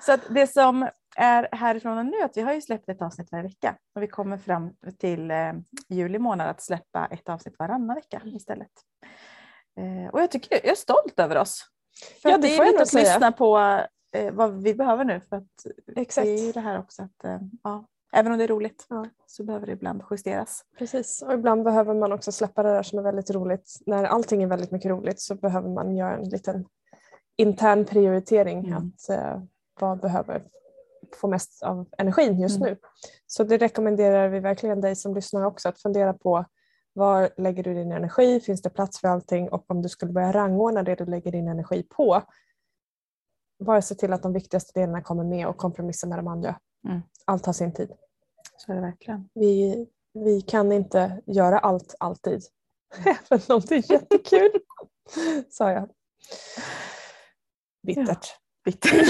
så 0.00 0.12
att 0.12 0.20
det 0.28 0.46
som 0.46 0.88
är 1.16 1.48
härifrån 1.52 1.98
och 1.98 2.06
nu, 2.06 2.22
att 2.22 2.36
vi 2.36 2.40
har 2.40 2.52
ju 2.52 2.60
släppt 2.60 2.88
ett 2.88 3.02
avsnitt 3.02 3.28
varje 3.32 3.44
vecka. 3.44 3.76
Och 3.94 4.02
vi 4.02 4.06
kommer 4.06 4.38
fram 4.38 4.72
till 4.98 5.30
eh, 5.30 5.52
juli 5.88 6.18
månad 6.18 6.48
att 6.48 6.62
släppa 6.62 7.06
ett 7.06 7.28
avsnitt 7.28 7.54
varannan 7.58 7.96
vecka 7.96 8.22
istället. 8.24 8.72
Eh, 9.80 10.10
och 10.12 10.22
jag 10.22 10.30
tycker 10.30 10.54
jag 10.54 10.64
är 10.64 10.74
stolt 10.74 11.20
över 11.20 11.36
oss. 11.36 11.71
För 12.22 12.30
Ja, 12.30 12.36
det 12.38 12.42
det 12.48 12.56
får 12.56 12.62
är 12.62 12.66
jag 12.66 12.72
nog 12.74 12.82
att 12.82 12.88
säga. 12.88 13.04
lyssna 13.04 13.32
på 13.32 13.58
eh, 14.16 14.32
vad 14.32 14.62
vi 14.62 14.74
behöver 14.74 15.04
nu. 15.04 15.20
För 15.20 15.36
att 15.36 15.66
Exakt. 15.96 16.24
det 16.24 16.30
är 16.32 16.46
ju 16.46 16.52
det 16.52 16.60
här 16.60 16.78
också 16.78 17.02
att 17.02 17.24
eh, 17.24 17.38
ja, 17.62 17.86
även 18.12 18.32
om 18.32 18.38
det 18.38 18.44
är 18.44 18.48
roligt 18.48 18.86
Ja. 18.88 19.06
så 19.26 19.44
behöver 19.44 19.66
det 19.66 19.72
ibland 19.72 20.02
justeras. 20.10 20.64
Precis, 20.78 21.22
och 21.22 21.32
ibland 21.32 21.62
behöver 21.64 21.94
man 21.94 22.12
också 22.12 22.32
släppa 22.32 22.62
det 22.62 22.68
där 22.68 22.82
som 22.82 22.98
är 22.98 23.02
väldigt 23.02 23.30
roligt. 23.30 23.78
När 23.86 24.04
allting 24.04 24.42
är 24.42 24.46
väldigt 24.46 24.70
mycket 24.70 24.90
roligt 24.90 25.20
så 25.20 25.34
behöver 25.34 25.68
man 25.68 25.96
göra 25.96 26.16
en 26.16 26.28
liten 26.28 26.64
intern 27.36 27.84
prioritering. 27.84 28.58
Mm. 28.66 28.72
Att, 28.78 29.08
eh, 29.10 29.42
vad 29.80 30.00
behöver 30.00 30.44
få 31.20 31.28
mest 31.28 31.62
av 31.62 31.86
energin 31.98 32.40
just 32.40 32.56
Mm. 32.56 32.68
nu. 32.70 32.76
Så 33.26 33.44
det 33.44 33.56
rekommenderar 33.58 34.28
vi 34.28 34.40
verkligen 34.40 34.80
dig 34.80 34.96
som 34.96 35.14
lyssnar 35.14 35.44
också 35.44 35.68
att 35.68 35.80
fundera 35.82 36.12
på 36.12 36.44
var 36.92 37.30
lägger 37.36 37.62
du 37.62 37.74
din 37.74 37.92
energi? 37.92 38.40
Finns 38.40 38.62
det 38.62 38.70
plats 38.70 39.00
för 39.00 39.08
allting? 39.08 39.48
Och 39.48 39.70
om 39.70 39.82
du 39.82 39.88
skulle 39.88 40.12
börja 40.12 40.32
rangordna 40.32 40.82
det 40.82 40.94
du 40.94 41.06
lägger 41.06 41.32
din 41.32 41.48
energi 41.48 41.82
på 41.82 42.22
bara 43.64 43.82
se 43.82 43.94
till 43.94 44.12
att 44.12 44.22
de 44.22 44.32
viktigaste 44.32 44.80
delarna 44.80 45.02
kommer 45.02 45.24
med 45.24 45.46
och 45.46 45.56
kompromissa 45.56 46.06
med 46.06 46.18
de 46.18 46.28
andra. 46.28 46.58
Mm. 46.88 47.00
Allt 47.24 47.46
har 47.46 47.52
sin 47.52 47.74
tid. 47.74 47.92
Så 48.56 48.72
är 48.72 48.76
det 48.76 48.82
verkligen. 48.82 49.28
Vi, 49.34 49.86
vi 50.12 50.40
kan 50.40 50.72
inte 50.72 51.22
göra 51.26 51.58
allt 51.58 51.94
alltid. 52.00 52.42
Även 53.04 53.40
om 53.48 53.60
det 53.68 53.74
är 53.74 53.92
jättekul, 53.92 54.50
sa 55.50 55.70
jag. 55.70 55.90
Bittert. 57.86 58.26
Bitter. 58.64 59.02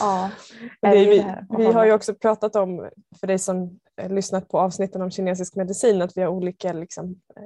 ja, 0.00 0.30
är 0.80 0.88
är 0.88 0.94
det 0.94 1.10
vi, 1.10 1.34
vi 1.58 1.66
har 1.66 1.84
ju 1.84 1.92
också 1.92 2.14
pratat 2.14 2.56
om, 2.56 2.90
för 3.20 3.26
dig 3.26 3.38
som 3.38 3.80
Eh, 4.00 4.10
lyssnat 4.10 4.48
på 4.48 4.58
avsnitten 4.58 5.02
om 5.02 5.10
kinesisk 5.10 5.56
medicin, 5.56 6.02
att 6.02 6.16
vi 6.16 6.22
har 6.22 6.28
olika 6.28 6.72
liksom, 6.72 7.20
eh, 7.36 7.42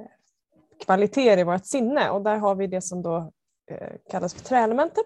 kvaliteter 0.85 1.37
i 1.37 1.43
vårt 1.43 1.65
sinne. 1.65 2.09
Och 2.09 2.21
där 2.21 2.37
har 2.37 2.55
vi 2.55 2.67
det 2.67 2.81
som 2.81 3.01
då 3.01 3.31
eh, 3.71 3.93
kallas 4.11 4.33
för 4.33 4.41
träelementet 4.41 5.05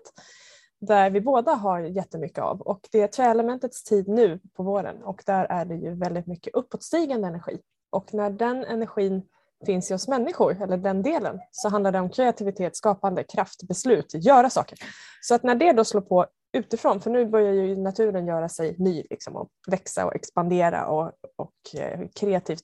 där 0.82 1.10
vi 1.10 1.22
båda 1.22 1.52
har 1.52 1.80
jättemycket 1.80 2.44
av. 2.44 2.62
Och 2.62 2.88
det 2.92 3.02
är 3.02 3.08
träelementets 3.08 3.84
tid 3.84 4.08
nu 4.08 4.40
på 4.56 4.64
våren. 4.64 5.04
Och 5.04 5.24
där 5.26 5.46
är 5.46 5.66
det 5.66 5.76
ju 5.76 5.96
väldigt 5.96 6.28
mycket 6.28 6.54
uppåtstigande 6.54 7.28
energi. 7.28 7.60
Och 7.90 8.14
när 8.14 8.30
den 8.30 8.64
energin 8.64 9.22
finns 9.66 9.92
i 9.92 9.94
oss 9.94 10.08
människor, 10.08 10.64
eller 10.64 10.78
den 10.78 11.02
delen, 11.02 11.40
så 11.52 11.70
handlar 11.70 11.92
det 11.92 12.00
om 12.00 12.10
kreativitet, 12.10 12.76
skapande, 12.76 13.24
kraft, 13.24 13.68
beslut, 13.68 14.14
göra 14.14 14.50
saker. 14.50 14.78
Så 15.22 15.36
att 15.36 15.44
när 15.44 15.56
det 15.56 15.74
då 15.74 15.84
slår 15.84 16.02
på 16.02 16.26
utifrån, 16.54 17.02
för 17.02 17.10
nu 17.10 17.26
börjar 17.26 17.54
ju 17.54 17.76
naturen 17.76 18.28
göra 18.28 18.50
sig 18.50 18.76
ny 18.80 19.04
liksom, 19.10 19.36
och 19.36 19.50
växa 19.68 20.06
och 20.06 20.16
expandera 20.16 20.86
och, 20.88 21.12
och 21.36 21.76
eh, 21.82 22.00
kreativt 22.16 22.64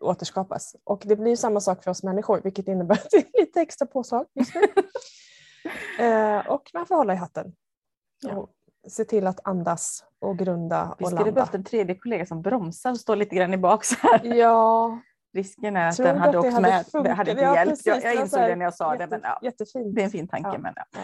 återskapas. 0.00 0.76
Och 0.84 1.02
det 1.06 1.16
blir 1.16 1.36
samma 1.36 1.60
sak 1.60 1.84
för 1.84 1.90
oss 1.90 2.02
människor 2.02 2.40
vilket 2.44 2.68
innebär 2.68 2.94
att 3.04 3.10
det 3.10 3.16
är 3.16 3.40
lite 3.40 3.60
extra 3.60 3.86
påslag 3.86 4.26
just 4.34 4.54
nu. 4.54 4.62
eh, 6.04 6.46
och 6.50 6.62
man 6.74 6.86
får 6.86 6.94
hålla 6.96 7.12
i 7.12 7.16
hatten. 7.16 7.52
Ja. 8.22 8.36
Och 8.36 8.50
se 8.88 9.04
till 9.04 9.26
att 9.26 9.40
andas 9.46 10.04
och 10.18 10.38
grunda 10.38 10.96
Vi 10.98 11.04
och 11.04 11.08
skulle 11.08 11.20
landa. 11.20 11.32
behövt 11.34 11.54
en 11.54 11.64
tredje 11.64 11.94
kollega 11.94 12.26
som 12.26 12.42
bromsar 12.42 12.90
och 12.90 13.00
står 13.00 13.16
lite 13.16 13.36
grann 13.36 13.54
i 13.54 13.58
bak 13.58 13.84
så 13.84 13.94
här. 14.02 14.24
Ja, 14.24 15.00
Risken 15.32 15.76
är 15.76 15.88
att 15.88 15.96
Tror 15.96 16.06
den 16.06 16.18
hade 16.18 16.32
det 16.32 16.38
åkt 16.38 16.52
hade 16.52 16.60
med. 16.60 16.84
Det 17.04 17.10
hade 17.12 17.30
inte 17.30 17.42
Ja, 17.42 17.54
hjälpt. 17.54 17.70
precis. 17.70 17.86
Jag, 17.86 18.00
Det 18.02 18.04
jag 18.14 18.14
insåg 18.22 18.40
det 18.40 18.56
när 18.56 18.64
jag 18.64 18.74
sa 18.74 18.96
det. 18.96 19.02
jätte, 19.04 19.10
Men, 19.10 19.20
ja. 19.24 19.38
Jättefint. 19.42 19.94
Det 19.94 20.00
är 20.00 20.04
en 20.04 20.10
fin 20.10 20.28
tanke. 20.28 20.50
Ja. 20.52 20.58
Men, 20.58 20.74
ja. 20.76 21.00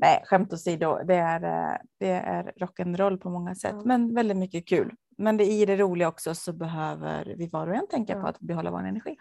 Nej, 0.00 0.22
skämt 0.26 0.52
åsido, 0.52 0.98
det 1.04 1.14
är, 1.14 1.42
eh, 1.44 1.76
det 1.98 2.10
är 2.10 2.52
rock'n'roll 2.56 3.16
på 3.18 3.30
många 3.30 3.54
sätt, 3.54 3.74
Ja. 3.74 3.82
men 3.84 4.14
väldigt 4.14 4.36
mycket 4.36 4.68
kul. 4.68 4.94
Men 5.18 5.36
det, 5.36 5.44
i 5.44 5.66
det 5.66 5.76
roliga 5.76 6.08
också 6.08 6.34
så 6.34 6.52
behöver 6.52 7.34
vi 7.38 7.46
var 7.48 7.66
och 7.68 7.74
en 7.74 7.88
tänka 7.88 8.12
Ja. 8.12 8.20
på 8.20 8.26
att 8.26 8.40
behålla 8.40 8.70
vår 8.70 8.78
energi. 8.84 9.16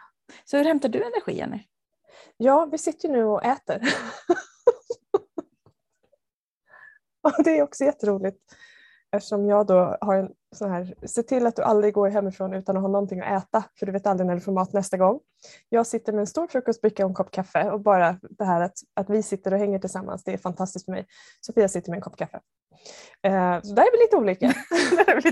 Så 0.45 0.57
hur 0.57 0.63
hämtar 0.65 0.89
du 0.89 0.99
energi, 1.03 1.37
Jenny? 1.37 1.63
Ja, 2.37 2.67
vi 2.71 2.77
sitter 2.77 3.07
ju 3.07 3.13
nu 3.13 3.23
och 3.23 3.45
äter. 3.45 3.81
och 7.23 7.43
det 7.43 7.57
är 7.59 7.63
också 7.63 7.83
jätteroligt 7.83 8.39
eftersom 9.11 9.45
jag 9.45 9.67
då 9.67 9.97
har 10.01 10.15
en 10.15 10.29
sån 10.55 10.71
här, 10.71 10.93
se 11.05 11.23
till 11.23 11.47
att 11.47 11.55
du 11.55 11.61
aldrig 11.61 11.93
går 11.93 12.09
hemifrån 12.09 12.53
utan 12.53 12.77
att 12.77 12.81
ha 12.81 12.89
någonting 12.89 13.19
att 13.19 13.43
äta 13.43 13.63
för 13.79 13.85
du 13.85 13.91
vet 13.91 14.07
aldrig 14.07 14.27
när 14.27 14.35
du 14.35 14.41
får 14.41 14.51
mat 14.51 14.73
nästa 14.73 14.97
gång. 14.97 15.19
Jag 15.69 15.87
sitter 15.87 16.13
med 16.13 16.19
en 16.19 16.27
stor 16.27 16.47
frukostbricka 16.47 17.05
och 17.05 17.09
en 17.09 17.15
kopp 17.15 17.31
kaffe 17.31 17.71
och 17.71 17.81
bara 17.81 18.19
det 18.29 18.45
här 18.45 18.61
att, 18.61 18.73
att 18.93 19.09
vi 19.09 19.23
sitter 19.23 19.53
och 19.53 19.59
hänger 19.59 19.79
tillsammans, 19.79 20.23
det 20.23 20.33
är 20.33 20.37
fantastiskt 20.37 20.85
för 20.85 20.91
mig. 20.91 21.05
Sofia 21.41 21.67
sitter 21.67 21.89
med 21.89 21.97
en 21.97 22.01
kopp 22.01 22.17
kaffe. 22.17 22.39
Eh, 23.23 23.61
så 23.61 23.73
där 23.73 23.83
är 23.83 23.91
vi 23.91 24.03
lite 24.03 24.15
olika. 24.15 24.53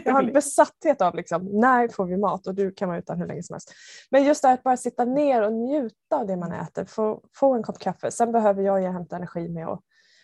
Jag 0.06 0.14
har 0.14 0.24
en 0.24 0.34
besatthet 0.34 1.02
av 1.02 1.16
liksom, 1.16 1.46
när 1.46 1.88
får 1.88 2.06
vi 2.06 2.18
mat 2.18 2.48
och 2.48 2.56
du 2.56 2.72
kan 2.72 2.90
vara 2.90 3.00
utan 3.00 3.20
hur 3.20 3.28
länge 3.28 3.44
som 3.44 3.54
helst. 3.54 3.74
Men 4.12 4.24
just 4.24 4.42
det 4.42 4.48
här 4.48 4.56
att 4.56 4.64
bara 4.64 4.78
sitta 4.78 5.06
ner 5.06 5.42
och 5.42 5.54
njuta 5.54 6.16
av 6.16 6.28
det 6.28 6.38
man 6.38 6.52
äter, 6.52 6.86
få, 6.86 7.22
få 7.36 7.54
en 7.54 7.64
kopp 7.64 7.80
kaffe. 7.80 8.12
Sen 8.12 8.32
behöver 8.32 8.64
jag 8.64 8.82
ju 8.82 8.88
hämta 8.88 9.16
energi 9.16 9.50
med 9.50 9.68
att 9.68 9.82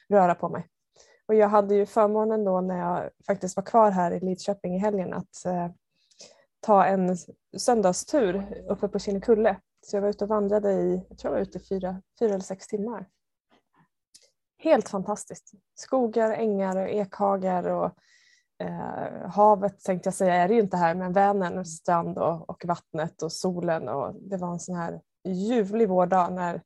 röra 0.10 0.36
på 0.36 0.50
mig. 0.50 0.68
Och 1.34 1.40
jag 1.40 1.50
hade 1.50 1.76
ju 1.76 1.86
förmånen 1.86 2.44
då 2.44 2.62
när 2.62 2.78
jag 2.78 3.10
faktiskt 3.28 3.56
var 3.56 3.64
kvar 3.64 3.92
här 3.92 4.12
i 4.12 4.20
Lidköping 4.20 4.76
i 4.76 4.80
helgen 4.80 5.14
att 5.14 5.46
eh, 5.46 5.68
ta 6.60 6.86
en 6.86 7.18
söndagstur 7.58 8.64
uppe 8.70 8.88
på 8.88 9.00
Kinnekulle. 9.00 9.58
Så 9.82 9.96
jag 9.96 10.02
var 10.02 10.10
ute 10.10 10.24
och 10.24 10.30
vandrade 10.30 10.72
i, 10.72 11.06
jag 11.10 11.18
tror 11.18 11.34
jag 11.34 11.40
var 11.40 11.48
ute 11.48 11.58
i 11.58 11.62
fyra, 11.62 12.02
fyra 12.20 12.30
eller 12.30 12.40
sex 12.40 12.68
timmar. 12.68 13.06
Helt 14.58 14.90
fantastiskt. 14.90 15.52
Skogar, 15.76 16.32
ängar 16.32 16.78
och 16.78 16.90
ekhagar 16.90 17.68
och 17.68 17.92
eh, 18.64 19.30
havet 19.30 19.80
tänkte 19.80 20.08
jag 20.08 20.14
säga 20.14 20.36
är 20.36 20.48
det 20.48 20.54
ju 20.54 20.62
inte 20.62 20.78
här 20.78 20.96
men 20.96 21.14
Vänern, 21.14 21.66
strand 21.66 22.18
och, 22.18 22.50
och 22.50 22.66
vattnet 22.66 23.22
och 23.22 23.32
solen 23.32 23.90
och 23.90 24.16
det 24.16 24.38
var 24.38 24.52
en 24.52 24.60
sån 24.60 24.76
här 24.76 25.02
ljuvlig 25.24 25.90
vårdag 25.90 26.34
när 26.34 26.62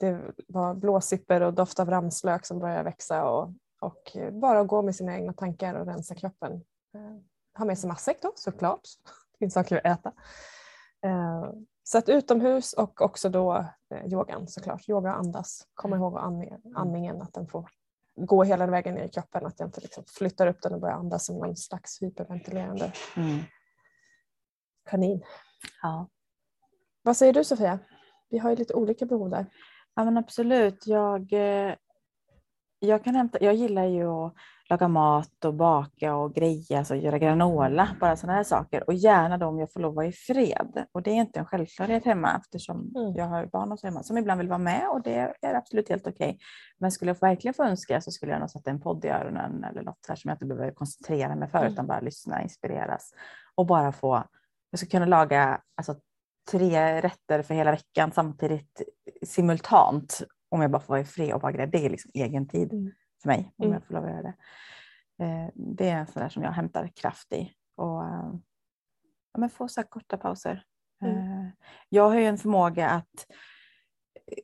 det 0.00 0.20
var 0.48 0.74
blåsipper 0.74 1.40
och 1.40 1.54
doft 1.54 1.80
av 1.80 1.90
ramslök 1.90 2.46
som 2.46 2.58
började 2.58 2.82
växa 2.82 3.24
och, 3.24 3.54
och 3.82 4.16
bara 4.32 4.64
gå 4.64 4.82
med 4.82 4.94
sina 4.96 5.14
egna 5.14 5.32
tankar 5.32 5.74
och 5.74 5.86
rensa 5.86 6.14
kroppen. 6.14 6.52
Eh, 6.94 7.16
ha 7.58 7.64
med 7.64 7.78
sig 7.78 7.88
matsäck 7.88 8.22
då 8.22 8.32
såklart, 8.34 8.80
det 9.32 9.38
finns 9.38 9.54
saker 9.54 9.76
att 9.76 9.98
äta. 9.98 10.12
Eh, 11.04 11.52
så 11.82 11.98
att 11.98 12.08
utomhus 12.08 12.72
och 12.72 13.00
också 13.00 13.28
då 13.28 13.66
eh, 13.94 14.12
yogan 14.12 14.48
såklart, 14.48 14.88
yoga 14.88 15.12
och 15.12 15.18
andas. 15.18 15.66
Komma 15.74 15.96
ihåg 15.96 16.16
att 16.16 16.22
andningen, 16.24 16.60
andningen, 16.74 17.22
att 17.22 17.32
den 17.32 17.46
får 17.48 17.68
gå 18.16 18.42
hela 18.44 18.66
vägen 18.66 18.94
ner 18.94 19.04
i 19.04 19.08
kroppen, 19.08 19.46
att 19.46 19.60
jag 19.60 19.68
inte 19.68 19.80
liksom 19.80 20.04
flyttar 20.06 20.46
upp 20.46 20.62
den 20.62 20.74
och 20.74 20.80
börjar 20.80 20.96
andas 20.96 21.26
som 21.26 21.38
någon 21.38 21.56
slags 21.56 22.02
hyperventilerande 22.02 22.92
Mm. 23.16 23.38
kanin. 24.90 25.22
Ja. 25.82 26.08
Vad 27.02 27.16
säger 27.16 27.32
du 27.32 27.44
Sofia? 27.44 27.78
Vi 28.28 28.38
har 28.38 28.50
ju 28.50 28.56
lite 28.56 28.74
olika 28.74 29.06
behov 29.06 29.30
där. 29.30 29.46
ja, 29.94 30.04
men 30.04 30.16
absolut. 30.16 30.86
Jag, 30.86 31.32
eh, 31.32 31.74
jag, 32.86 33.04
kan 33.04 33.14
hämta, 33.14 33.38
jag 33.40 33.54
gillar 33.54 33.84
ju 33.84 34.08
att 34.08 34.32
laga 34.68 34.88
mat 34.88 35.44
och 35.44 35.54
baka 35.54 36.14
och 36.14 36.34
greja, 36.34 36.78
alltså 36.78 36.94
göra 36.94 37.18
granola, 37.18 37.88
bara 38.00 38.16
sådana 38.16 38.36
här 38.36 38.44
saker. 38.44 38.84
Och 38.86 38.94
gärna 38.94 39.38
då 39.38 39.46
om 39.46 39.58
jag 39.58 39.72
får 39.72 39.80
lov 39.80 39.90
att 39.90 39.96
vara 39.96 40.06
i 40.06 40.12
fred. 40.12 40.86
Och 40.92 41.02
det 41.02 41.10
är 41.10 41.14
inte 41.14 41.38
en 41.38 41.46
självklarhet 41.46 42.04
hemma 42.04 42.36
eftersom 42.40 42.92
Mm. 42.96 43.14
jag 43.14 43.24
har 43.24 43.46
barn 43.46 43.72
och 43.72 43.80
så 43.80 43.86
hemma 43.86 44.02
som 44.02 44.18
ibland 44.18 44.38
vill 44.38 44.48
vara 44.48 44.58
med 44.58 44.88
och 44.88 45.02
det 45.02 45.34
är 45.42 45.54
absolut 45.54 45.88
helt 45.88 46.06
okej. 46.06 46.38
Men 46.78 46.92
skulle 46.92 47.10
jag 47.10 47.20
verkligen 47.20 47.54
få 47.54 47.64
önska 47.64 48.00
så 48.00 48.10
skulle 48.10 48.32
jag 48.32 48.40
nog 48.40 48.50
sätta 48.50 48.70
en 48.70 48.80
podd 48.80 49.04
i 49.04 49.08
öronen 49.08 49.64
eller 49.64 49.82
något 49.82 50.06
här 50.08 50.16
som 50.16 50.28
jag 50.28 50.34
inte 50.34 50.44
behöver 50.46 50.70
koncentrera 50.72 51.34
mig 51.36 51.48
för 51.48 51.58
Mm. 51.58 51.72
utan 51.72 51.86
bara 51.86 52.00
lyssna, 52.00 52.42
inspireras 52.42 53.14
och 53.54 53.66
bara 53.66 53.92
få, 53.92 54.24
jag 54.70 54.78
ska 54.78 54.88
kunna 54.88 55.06
laga 55.06 55.60
alltså, 55.76 55.94
tre 56.50 57.00
rätter 57.00 57.42
för 57.42 57.54
hela 57.54 57.70
veckan 57.70 58.12
samtidigt 58.12 58.82
simultant 59.26 60.22
om 60.52 60.62
jag 60.62 60.70
bara 60.70 60.80
får 60.82 60.88
vara 60.94 61.00
i 61.00 61.04
fred 61.04 61.32
och 61.32 61.40
bara. 61.40 61.66
Det 61.66 61.86
är 61.86 61.90
liksom 61.90 62.10
egen 62.14 62.48
tid 62.48 62.72
Mm. 62.72 62.92
för 63.22 63.28
mig 63.28 63.52
om 63.56 63.64
Mm. 63.64 63.72
jag 63.74 63.86
får 63.86 63.94
lov 63.94 64.04
att 64.04 64.10
göra 64.10 64.22
det. 64.22 64.34
Eh, 65.24 65.48
Det 65.54 65.88
är 65.88 66.06
sådär 66.06 66.28
som 66.28 66.42
jag 66.42 66.50
hämtar 66.52 66.88
kraft 66.96 67.32
i. 67.32 67.52
Och, 67.76 68.02
eh, 68.04 68.32
ja, 69.32 69.38
men 69.38 69.50
få 69.50 69.68
så 69.68 69.82
korta 69.82 70.16
pauser. 70.16 70.64
Mm. 71.04 71.16
Eh, 71.16 71.48
Jag 71.88 72.08
har 72.08 72.16
ju 72.18 72.26
en 72.26 72.38
förmåga 72.38 72.88
att 72.90 73.26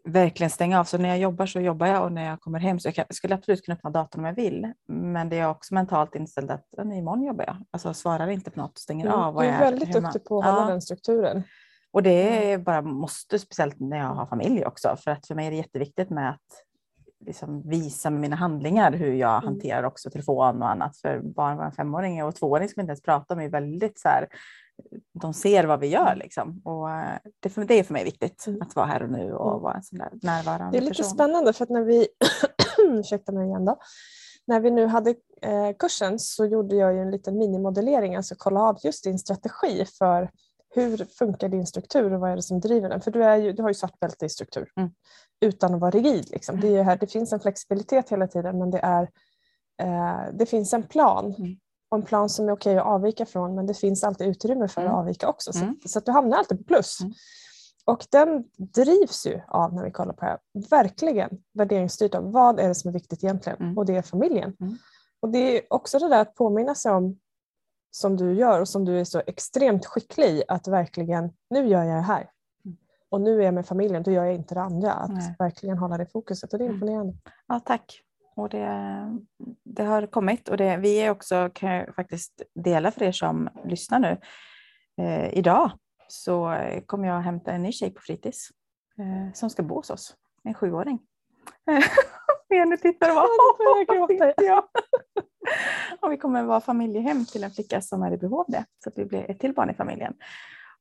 verkligen 0.05 0.50
stänga 0.50 0.81
av. 0.81 0.85
Så 0.85 0.99
när 0.99 1.09
jag 1.09 1.19
jobbar 1.19 1.47
så 1.47 1.61
jobbar 1.61 1.87
jag 1.87 2.05
och 2.05 2.12
när 2.12 2.25
jag 2.27 2.41
kommer 2.41 2.59
hem 2.61 2.81
så 2.81 2.88
jag 2.88 2.95
kan, 2.95 3.05
skulle 3.11 3.35
absolut 3.35 3.65
kunna 3.65 3.75
öppna 3.77 3.91
datorn 3.91 4.21
om 4.21 4.25
jag 4.27 4.35
vill. 4.35 4.73
Men 4.88 5.29
det 5.29 5.38
är 5.38 5.49
också 5.49 5.75
mentalt 5.75 6.15
inställd 6.15 6.50
att 6.50 6.67
imorgon 6.79 7.23
jobbar 7.23 7.45
jag. 7.47 7.57
Alltså 7.71 7.95
svarar 7.95 8.29
inte 8.29 8.50
på 8.50 8.61
något 8.61 8.73
och 8.73 8.79
stänger 8.79 9.07
av. 9.09 9.37
och 9.37 9.45
Mm. 9.45 9.55
Du 9.55 9.61
är 9.61 9.65
jag 9.65 9.71
väldigt 9.71 9.95
hemma. 9.95 10.07
duktig 10.09 10.25
på 10.25 10.38
att 10.38 10.45
hålla 10.45 10.61
Ja. 10.61 10.67
den 10.71 10.83
strukturen. 10.83 11.43
Och 11.92 12.02
det 12.02 12.52
är 12.52 12.59
bara 12.59 12.83
måste, 12.83 13.38
speciellt 13.38 13.80
när 13.80 13.97
jag 13.99 14.14
har 14.14 14.26
familj 14.26 14.64
också. 14.64 14.97
För 15.04 15.11
att 15.11 15.26
för 15.26 15.35
mig 15.35 15.47
är 15.47 15.50
det 15.50 15.57
jätteviktigt 15.57 16.11
med 16.11 16.30
att 16.30 16.64
liksom 17.26 17.62
visa 17.68 18.11
med 18.11 18.21
mina 18.21 18.37
handlingar 18.37 18.92
hur 18.92 19.12
jag 19.14 19.30
Mm. 19.42 19.45
hanterar 19.45 19.83
också 19.83 20.11
telefon 20.11 20.62
och 20.62 20.71
annat. 20.71 20.97
För 20.97 21.21
barn 21.21 21.57
var 21.57 21.64
en 21.64 21.73
femåring 21.73 22.25
och 22.25 22.35
tvååring 22.35 22.68
som 22.68 22.80
inte 22.80 22.90
ens 22.90 23.02
pratar 23.02 23.37
med 23.37 23.45
är 23.45 23.50
väldigt 23.50 23.99
så 23.99 24.09
här, 24.09 24.28
de 25.12 25.35
ser 25.35 25.64
vad 25.64 25.80
vi 25.80 25.87
gör 25.87 26.14
liksom. 26.16 26.61
Och 26.64 26.90
eh, 26.90 27.18
det, 27.40 27.49
för, 27.50 27.64
det 27.64 27.75
är 27.78 27.83
för 27.85 27.92
mig 27.92 28.04
viktigt 28.04 28.45
Mm. 28.47 28.62
att 28.62 28.76
vara 28.76 28.87
här 28.87 29.02
och 29.02 29.11
nu 29.11 29.33
och 29.33 29.50
Mm. 29.50 29.62
vara 29.62 29.75
en 29.75 29.83
sån 29.83 29.99
där 29.99 30.11
närvarande 30.23 30.73
Det 30.73 30.78
är 30.78 30.83
lite 30.83 30.90
person. 31.02 31.04
spännande 31.11 31.52
för 31.52 31.64
att 31.64 31.71
när 31.71 31.83
vi, 31.85 32.09
ursäkta 32.88 33.33
mig 33.33 33.47
igen 33.47 33.64
då, 33.64 33.76
när 34.47 34.61
vi 34.61 34.71
nu 34.71 34.87
hade 34.87 35.11
eh, 35.42 35.71
kursen 35.78 36.18
så 36.18 36.47
gjorde 36.47 36.76
jag 36.76 36.95
ju 36.95 37.00
en 37.00 37.11
liten 37.11 37.38
minimodellering, 37.38 38.16
alltså 38.16 38.35
kolla 38.38 38.61
av 38.61 38.76
just 38.85 39.04
din 39.04 39.18
strategi 39.18 39.85
för 39.99 40.30
hur 40.75 40.97
funkar 41.19 41.49
din 41.49 41.67
struktur 41.67 42.13
och 42.13 42.21
vad 42.21 42.31
är 42.31 42.37
det 42.37 42.43
som 42.43 42.61
driver 42.61 42.89
den? 42.89 43.01
För 43.01 43.11
du, 43.11 43.25
är 43.25 43.37
ju, 43.37 43.53
du 43.53 43.63
har 43.63 43.71
ju 43.71 43.75
svart 43.75 44.01
bälte 44.01 44.27
i 44.27 44.29
struktur 44.29 44.71
Mm. 44.77 44.91
utan 45.41 45.75
att 45.75 45.81
vara 45.81 45.91
rigid. 45.91 46.31
Liksom. 46.31 46.61
Det, 46.61 46.69
är 46.69 46.73
ju 46.73 46.83
här, 46.83 46.97
det 46.97 47.07
finns 47.07 47.33
en 47.33 47.41
flexibilitet 47.41 48.09
hela 48.11 48.27
tiden 48.29 48.59
men 48.59 48.71
det, 48.71 48.79
är, 48.79 49.03
eh, 49.83 50.21
det 50.33 50.47
finns 50.47 50.73
en 50.73 50.83
plan. 50.83 51.35
Mm. 51.39 51.57
Och 51.91 51.99
en 51.99 52.05
plan 52.05 52.29
som 52.29 52.49
är 52.49 52.53
okej 52.53 52.79
att 52.79 52.87
avvika 52.87 53.27
från 53.27 53.55
men 53.55 53.67
det 53.67 53.75
finns 53.75 54.05
alltid 54.05 54.29
utrymme 54.29 54.69
för 54.69 54.81
Mm. 54.81 54.93
att 54.93 54.99
avvika 55.01 55.29
också. 55.29 55.53
Så, 55.53 55.59
Mm. 55.63 55.77
så 55.87 55.99
att 55.99 56.07
du 56.07 56.13
hamnar 56.13 56.37
alltid 56.39 56.59
på 56.59 56.65
plus. 56.65 57.01
Mm. 57.01 57.13
Och 57.85 58.07
den 58.11 58.45
drivs 58.75 59.27
ju 59.27 59.41
av, 59.49 59.75
när 59.75 59.85
vi 59.85 59.91
kollar 59.91 60.13
på 60.13 60.25
det 60.25 60.31
här, 60.31 60.39
verkligen 60.71 61.31
värderingsstyrt 61.55 62.15
av 62.15 62.33
vad 62.33 62.61
är 62.61 62.69
det 62.69 62.75
som 62.75 62.89
är 62.89 62.93
viktigt 62.93 63.25
egentligen? 63.25 63.59
Mm. 63.63 63.79
Och 63.79 63.87
det 63.87 63.97
är 63.97 64.03
familjen. 64.03 64.57
Mm. 64.61 64.77
Och 65.21 65.29
det 65.29 65.39
är 65.39 65.63
också 65.71 65.99
det 65.99 66.09
där 66.09 66.21
att 66.21 66.35
påminna 66.35 66.75
sig 66.75 66.93
om, 66.93 67.19
som 67.90 68.16
du 68.16 68.33
gör 68.35 68.61
och 68.61 68.68
som 68.68 68.85
du 68.85 69.00
är 69.00 69.04
så 69.04 69.23
extremt 69.26 69.87
skicklig 69.87 70.26
i, 70.26 70.42
att 70.49 70.68
verkligen, 70.68 71.33
nu 71.50 71.66
gör 71.68 71.85
jag 71.85 71.97
det 71.97 72.02
här. 72.02 72.30
Mm. 72.64 72.76
Och 73.09 73.21
nu 73.21 73.40
är 73.40 73.45
jag 73.45 73.54
med 73.54 73.66
familjen, 73.66 74.02
då 74.02 74.11
gör 74.11 74.25
jag 74.25 74.35
inte 74.35 74.54
det 74.54 74.61
andra. 74.62 74.92
Att 74.92 75.11
Nej. 75.11 75.35
verkligen 75.38 75.78
hålla 75.78 75.99
det 75.99 76.07
fokuset 76.07 76.52
och 76.52 76.59
det 76.59 76.64
är 76.64 76.68
Mm. 76.68 76.75
imponerande. 76.76 77.14
Ja, 77.47 77.61
tack. 77.61 78.02
Och 78.37 78.49
det, 78.49 79.18
det 79.64 79.85
har 79.85 80.07
kommit 80.07 80.49
och 80.49 80.57
det, 80.57 80.76
vi 80.76 80.97
är 81.00 81.11
också, 81.11 81.50
kan 81.54 81.71
jag 81.73 81.95
faktiskt 81.95 82.42
dela 82.54 82.90
för 82.90 83.02
er 83.02 83.12
som 83.12 83.49
lyssnar 83.64 83.99
nu. 83.99 84.21
Eh, 85.04 85.38
idag 85.38 85.71
så 86.09 86.54
kommer 86.87 87.09
jag 87.09 87.21
hämta 87.21 87.52
en 87.52 87.62
ny 87.62 87.73
tjej 87.73 87.90
på 87.90 88.00
fritids 88.00 88.49
eh, 88.99 89.33
som 89.35 89.50
ska 89.50 89.62
bo 89.62 89.75
hos 89.75 89.90
oss, 89.90 90.16
en 90.45 90.54
sjuåring. 90.54 90.99
Jenny 92.54 92.76
tittar 92.76 93.11
och 93.11 93.14
bara, 93.16 93.26
jag 93.88 94.35
ja. 94.47 94.68
Och 96.00 96.12
vi 96.12 96.17
kommer 96.17 96.43
vara 96.43 96.61
familjehem 96.61 97.25
till 97.25 97.45
en 97.45 97.50
flicka 97.50 97.81
som 97.81 98.02
är 98.02 98.12
i 98.12 98.17
behov 98.17 98.40
av 98.40 98.47
det, 98.49 98.64
så 98.85 98.88
att 98.90 98.99
vi 98.99 99.05
blir 99.05 99.31
ett 99.31 99.40
till 99.40 99.55
barn 99.55 99.71
i 99.71 99.75
familjen. 99.75 100.14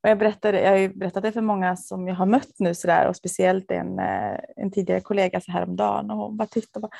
Och 0.03 0.09
jag, 0.09 0.17
berättade, 0.17 0.61
jag 0.61 0.69
har 0.69 0.77
ju 0.77 0.89
berättat 0.89 1.23
det 1.23 1.31
för 1.31 1.41
många 1.41 1.75
som 1.75 2.07
jag 2.07 2.15
har 2.15 2.25
mött 2.25 2.59
nu 2.59 2.75
sådär 2.75 3.07
och 3.07 3.15
speciellt 3.15 3.71
en, 3.71 3.99
eh, 3.99 4.39
en 4.55 4.71
tidigare 4.71 5.01
kollega 5.01 5.41
så 5.41 5.51
häromdagen 5.51 6.11
och 6.11 6.17
hon 6.17 6.37
bara 6.37 6.47
tittade 6.47 6.85
och 6.85 6.89
bara 6.89 6.97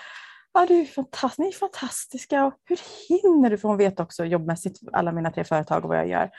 Ja, 0.58 0.66
du 0.66 0.82
är 0.82 0.86
fantastisk, 0.86 1.40
ni 1.40 1.48
är 1.48 1.52
fantastiska. 1.52 2.46
Och 2.46 2.54
hur 2.66 2.80
hinner 3.10 3.50
du? 3.50 3.58
För 3.58 3.68
hon 3.68 3.78
vet 3.78 4.00
också 4.00 4.26
jobbmässigt 4.26 4.80
alla 4.94 5.12
mina 5.12 5.32
tre 5.32 5.44
företag 5.44 5.84
och 5.84 5.90
vad 5.90 5.98
jag 5.98 6.08
gör. 6.08 6.30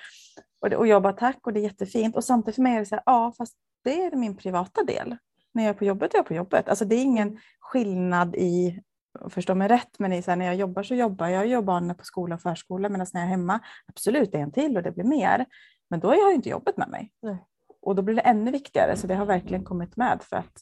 Och, 0.61 0.71
det, 0.71 0.77
och 0.77 0.87
jag 0.87 1.03
bara 1.03 1.13
tack 1.13 1.47
och 1.47 1.53
det 1.53 1.61
är 1.61 1.63
jättefint. 1.63 2.17
Och 2.17 2.25
samtidigt 2.25 2.55
för 2.55 2.63
mig 2.63 2.75
är 2.75 2.79
det 2.79 2.87
så 2.87 2.95
här, 2.95 3.03
ja 3.07 3.33
fast 3.39 3.55
det 3.85 4.03
är 4.03 4.17
min 4.17 4.37
privata 4.37 4.85
del. 4.85 5.17
När 5.55 5.63
jag 5.63 5.71
är 5.71 5.79
på 5.79 5.85
jobbet 5.85 6.15
är 6.15 6.19
jag 6.19 6.27
på 6.27 6.35
jobbet. 6.35 6.69
Alltså 6.69 6.85
det 6.85 6.95
är 6.95 7.03
ingen 7.03 7.39
skillnad 7.61 8.37
i, 8.37 8.81
förstå 9.29 9.55
mig 9.55 9.69
rätt, 9.69 9.99
men 9.99 10.13
i 10.13 10.23
så 10.23 10.31
här, 10.31 10.37
när 10.37 10.47
jag 10.47 10.55
jobbar 10.55 10.83
så 10.83 10.95
jobbar 10.95 11.27
jag. 11.29 11.47
Gör 11.47 11.63
barnen 11.63 11.97
på 11.97 12.05
skola 12.05 12.35
och 12.35 12.41
förskola 12.41 12.89
medan 12.89 13.07
när 13.15 13.21
jag 13.21 13.27
är 13.27 13.31
hemma, 13.31 13.61
absolut 13.87 14.33
det 14.33 14.39
är 14.39 14.43
en 14.43 14.53
till 14.53 14.77
och 14.77 14.83
det 14.83 14.93
blir 14.93 15.05
mer. 15.05 15.47
Men 15.91 16.01
då 16.01 16.09
har 16.09 16.15
jag 16.15 16.29
ju 16.29 16.35
inte 16.35 16.49
jobbet 16.49 16.77
med 16.77 16.89
mig. 16.89 17.13
Nej. 17.23 17.45
och 17.83 17.95
då 17.95 18.03
blir 18.03 18.15
det 18.15 18.21
ännu 18.21 18.51
viktigare. 18.51 18.97
Så 18.97 19.07
det 19.07 19.15
har 19.15 19.27
verkligen 19.27 19.65
kommit 19.65 19.97
med 19.97 20.19
för 20.23 20.37
att 20.37 20.53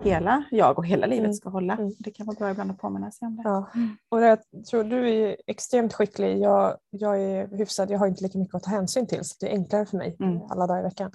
hela 0.00 0.42
jag 0.50 0.78
och 0.78 0.86
hela 0.86 1.06
livet 1.06 1.24
Mm. 1.24 1.32
ska 1.34 1.48
hålla. 1.48 1.72
Mm. 1.74 1.92
Det 1.98 2.10
kan 2.10 2.26
vara 2.26 2.36
bra 2.38 2.50
ibland 2.50 2.70
att 2.70 2.78
påminna 2.78 3.10
sig 3.10 3.26
om 3.26 3.36
det. 3.36 3.42
Ja. 3.44 3.70
Mm. 3.74 3.96
Och 4.08 4.20
jag 4.22 4.38
tror 4.70 4.84
du 4.84 5.10
är 5.10 5.36
extremt 5.46 5.94
skicklig. 5.94 6.38
Jag, 6.38 6.76
jag 6.90 7.22
är 7.22 7.56
hyfsad, 7.56 7.90
jag 7.90 7.98
har 7.98 8.06
inte 8.06 8.22
lika 8.22 8.38
mycket 8.38 8.54
att 8.54 8.62
ta 8.62 8.70
hänsyn 8.70 9.06
till 9.06 9.24
så 9.24 9.34
det 9.40 9.46
är 9.46 9.52
enklare 9.52 9.86
för 9.86 9.96
mig 9.96 10.16
Mm. 10.20 10.42
alla 10.50 10.66
dagar 10.66 10.80
i 10.80 10.82
veckan. 10.84 11.12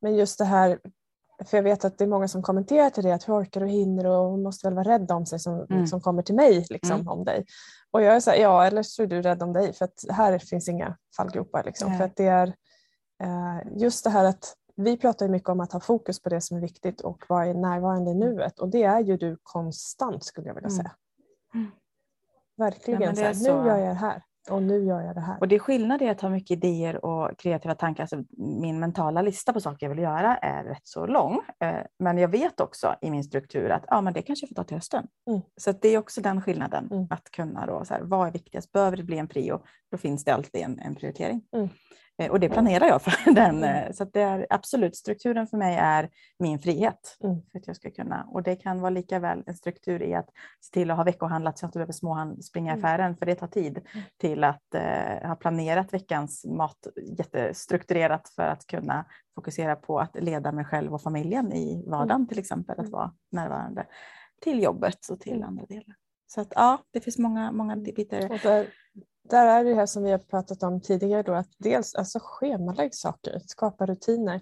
Men 0.00 0.16
just 0.16 0.38
det 0.38 0.44
här, 0.44 0.78
för 1.44 1.56
jag 1.56 1.62
vet 1.64 1.84
att 1.84 1.98
det 1.98 2.04
är 2.04 2.08
många 2.08 2.28
som 2.28 2.42
kommenterar 2.42 2.90
till 2.90 3.04
det 3.04 3.12
att 3.14 3.28
hur 3.28 3.34
orkar 3.34 3.60
du 3.60 3.66
hinner 3.66 4.06
och 4.06 4.30
hon 4.30 4.42
måste 4.42 4.66
väl 4.66 4.74
vara 4.74 4.88
rädd 4.88 5.10
om 5.10 5.26
sig 5.26 5.38
som, 5.38 5.66
Mm. 5.70 5.86
som 5.86 6.00
kommer 6.00 6.22
till 6.22 6.34
mig 6.34 6.66
liksom, 6.70 6.94
Mm. 7.00 7.08
om 7.08 7.24
dig. 7.24 7.44
Och 7.90 8.02
jag 8.02 8.16
är 8.16 8.20
så 8.20 8.30
här, 8.30 8.38
ja 8.38 8.64
eller 8.66 8.82
så 8.82 9.02
är 9.02 9.06
du 9.06 9.22
rädd 9.22 9.42
om 9.42 9.52
dig 9.52 9.72
för 9.72 9.84
att 9.84 10.04
här 10.10 10.38
finns 10.38 10.68
inga 10.68 10.96
fallgropar. 11.16 11.64
Liksom, 11.64 11.88
Nej. 11.88 11.98
för 11.98 12.04
att 12.04 12.16
det 12.16 12.26
är 12.26 12.46
eh, 13.22 13.60
just 13.76 14.04
det 14.04 14.10
här 14.10 14.24
att 14.24 14.54
vi 14.76 14.96
pratar 14.96 15.28
mycket 15.28 15.48
om 15.48 15.60
att 15.60 15.72
ha 15.72 15.80
fokus 15.80 16.22
på 16.22 16.28
det 16.28 16.40
som 16.40 16.56
är 16.56 16.60
viktigt 16.60 17.00
och 17.00 17.24
vara 17.28 17.52
närvarande 17.52 18.10
i 18.10 18.14
nuet 18.14 18.58
och 18.58 18.68
det 18.68 18.82
är 18.82 19.00
ju 19.00 19.16
du 19.16 19.38
konstant 19.42 20.24
skulle 20.24 20.46
jag 20.46 20.54
vilja 20.54 20.68
Mm. 20.68 20.76
säga. 20.76 20.92
Mm. 21.54 21.70
Verkligen. 22.56 23.02
Ja, 23.02 23.14
så 23.14 23.20
här, 23.22 23.30
är 23.30 23.34
så. 23.34 23.42
Nu 23.62 23.68
gör 23.68 23.78
jag 23.78 23.88
det 23.88 23.94
här 23.94 24.22
och 24.50 24.62
nu 24.62 24.84
gör 24.84 25.00
jag 25.00 25.14
det 25.14 25.20
här. 25.20 25.36
Och 25.40 25.48
det 25.48 25.54
är 25.54 25.58
skillnad 25.58 26.02
i 26.02 26.08
att 26.08 26.20
ha 26.20 26.28
mycket 26.28 26.50
idéer 26.50 27.04
och 27.04 27.38
kreativa 27.38 27.74
tankar. 27.74 28.02
Alltså 28.02 28.24
min 28.38 28.80
mentala 28.80 29.22
lista 29.22 29.52
på 29.52 29.60
saker 29.60 29.86
jag 29.86 29.94
vill 29.94 30.02
göra 30.02 30.36
är 30.36 30.64
rätt 30.64 30.86
så 30.86 31.06
lång. 31.06 31.40
Eh, 31.60 31.74
Men 31.98 32.18
jag 32.18 32.28
vet 32.28 32.60
också 32.60 32.94
i 33.00 33.10
min 33.10 33.24
struktur 33.24 33.70
att 33.70 33.84
ja, 33.88 34.00
men 34.00 34.12
det 34.12 34.22
kanske 34.22 34.44
jag 34.44 34.48
får 34.48 34.54
ta 34.54 34.64
till 34.64 34.76
hösten. 34.76 35.06
Mm. 35.30 35.40
Så 35.56 35.72
det 35.72 35.88
är 35.88 35.98
också 35.98 36.20
den 36.20 36.42
skillnaden. 36.42 36.88
Mm. 36.92 37.06
Att 37.10 37.30
kunna 37.30 37.66
då, 37.66 37.84
så 37.84 37.94
här, 37.94 38.00
vad 38.02 38.28
är 38.28 38.32
viktigast? 38.32 38.72
Behöver 38.72 38.96
det 38.96 39.02
bli 39.02 39.18
en 39.18 39.28
prio? 39.28 39.62
Då 39.90 39.96
finns 39.96 40.24
det 40.24 40.34
alltid 40.34 40.62
en, 40.62 40.78
en 40.78 40.94
prioritering. 40.94 41.42
Mm. 41.56 41.68
Eh, 42.24 42.30
Och 42.30 42.40
det 42.40 42.48
planerar 42.48 42.86
jag 42.86 43.02
för. 43.02 43.12
Den, 43.34 43.56
Mm. 43.56 43.86
eh, 43.86 43.92
Så 43.92 44.04
det 44.04 44.20
är 44.20 44.46
absolut, 44.50 44.96
strukturen 44.96 45.46
för 45.46 45.56
mig 45.56 45.76
är 45.76 46.10
min 46.38 46.58
frihet. 46.58 47.16
Mm. 47.24 47.36
För 47.52 47.58
att 47.58 47.66
jag 47.66 47.76
ska 47.76 47.90
kunna. 47.90 48.24
Och 48.28 48.42
det 48.42 48.56
kan 48.56 48.80
vara 48.80 48.90
lika 48.90 49.18
väl 49.18 49.42
en 49.46 49.54
struktur 49.54 50.02
i 50.02 50.14
att 50.14 50.28
se 50.60 50.72
till 50.72 50.90
att 50.90 50.96
ha 50.96 51.04
veckohandlat 51.04 51.58
så 51.58 51.58
att 51.58 51.62
jag 51.62 51.68
inte 51.68 51.78
behöver 51.78 51.92
småhand, 51.92 52.44
springa 52.44 52.70
i 52.72 52.74
Mm. 52.74 52.84
affären 52.84 53.16
för 53.16 53.26
det 53.26 53.34
tar 53.34 53.46
tid. 53.46 53.80
Till 54.20 54.44
att 54.44 54.74
eh, 54.74 55.28
ha 55.28 55.36
planerat 55.36 55.94
veckans 55.94 56.44
mat 56.44 56.86
jättestrukturerat 57.18 58.28
för 58.28 58.42
att 58.42 58.66
kunna 58.66 59.04
fokusera 59.34 59.76
på 59.76 59.98
att 59.98 60.16
leda 60.22 60.52
mig 60.52 60.64
själv 60.64 60.94
och 60.94 61.02
familjen 61.02 61.52
i 61.52 61.84
vardagen 61.86 62.28
till 62.28 62.38
exempel. 62.38 62.72
Att 62.72 62.78
Mm. 62.86 62.90
vara 62.92 63.12
närvarande 63.32 63.86
till 64.40 64.62
jobbet 64.62 65.08
och 65.10 65.20
till 65.20 65.36
Mm. 65.36 65.48
andra 65.48 65.64
delar. 65.66 65.94
Så 66.34 66.40
att 66.40 66.52
ja, 66.54 66.78
det 66.90 67.00
finns 67.00 67.18
många, 67.18 67.52
många 67.52 67.76
bitar. 67.76 68.32
Och 68.32 68.38
där, 68.42 68.66
där 69.30 69.46
är 69.46 69.64
det 69.64 69.74
här 69.74 69.86
som 69.86 70.02
vi 70.02 70.10
har 70.10 70.18
pratat 70.18 70.62
om 70.62 70.80
tidigare 70.80 71.22
då, 71.22 71.32
att 71.32 71.50
dels 71.58 71.94
alltså 71.94 72.18
schemalägg 72.22 72.94
saker, 72.94 73.40
skapa 73.46 73.86
rutiner. 73.86 74.40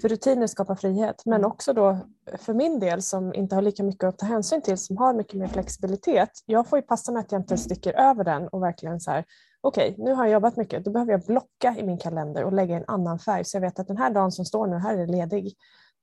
För 0.00 0.08
rutiner 0.08 0.46
skapar 0.46 0.74
frihet, 0.74 1.22
men 1.26 1.44
också 1.44 1.72
då 1.72 1.98
för 2.38 2.54
min 2.54 2.78
del 2.78 3.02
som 3.02 3.34
inte 3.34 3.54
har 3.54 3.62
lika 3.62 3.82
mycket 3.82 4.04
att 4.04 4.18
ta 4.18 4.26
hänsyn 4.26 4.62
till, 4.62 4.78
som 4.78 4.96
har 4.96 5.14
mycket 5.14 5.34
mer 5.34 5.48
flexibilitet. 5.48 6.30
Jag 6.46 6.68
får 6.68 6.78
ju 6.78 6.82
passa 6.82 7.12
mig 7.12 7.20
att 7.20 7.32
jag 7.32 7.40
inte 7.40 7.56
sticker 7.56 7.92
över 7.92 8.24
den 8.24 8.48
och 8.48 8.62
verkligen 8.62 9.00
så 9.00 9.10
här, 9.10 9.24
okej, 9.60 9.94
nu 9.98 10.14
har 10.14 10.24
jag 10.24 10.32
jobbat 10.32 10.56
mycket, 10.56 10.84
då 10.84 10.90
behöver 10.90 11.12
jag 11.12 11.22
blocka 11.22 11.76
i 11.78 11.82
min 11.82 11.98
kalender 11.98 12.44
och 12.44 12.52
lägga 12.52 12.76
en 12.76 12.84
annan 12.86 13.18
färg 13.18 13.44
så 13.44 13.56
jag 13.56 13.60
vet 13.60 13.78
att 13.78 13.88
den 13.88 13.98
här 13.98 14.10
dagen 14.10 14.32
som 14.32 14.44
står 14.44 14.66
nu, 14.66 14.76
här 14.76 14.98
är 14.98 15.06
ledig. 15.06 15.54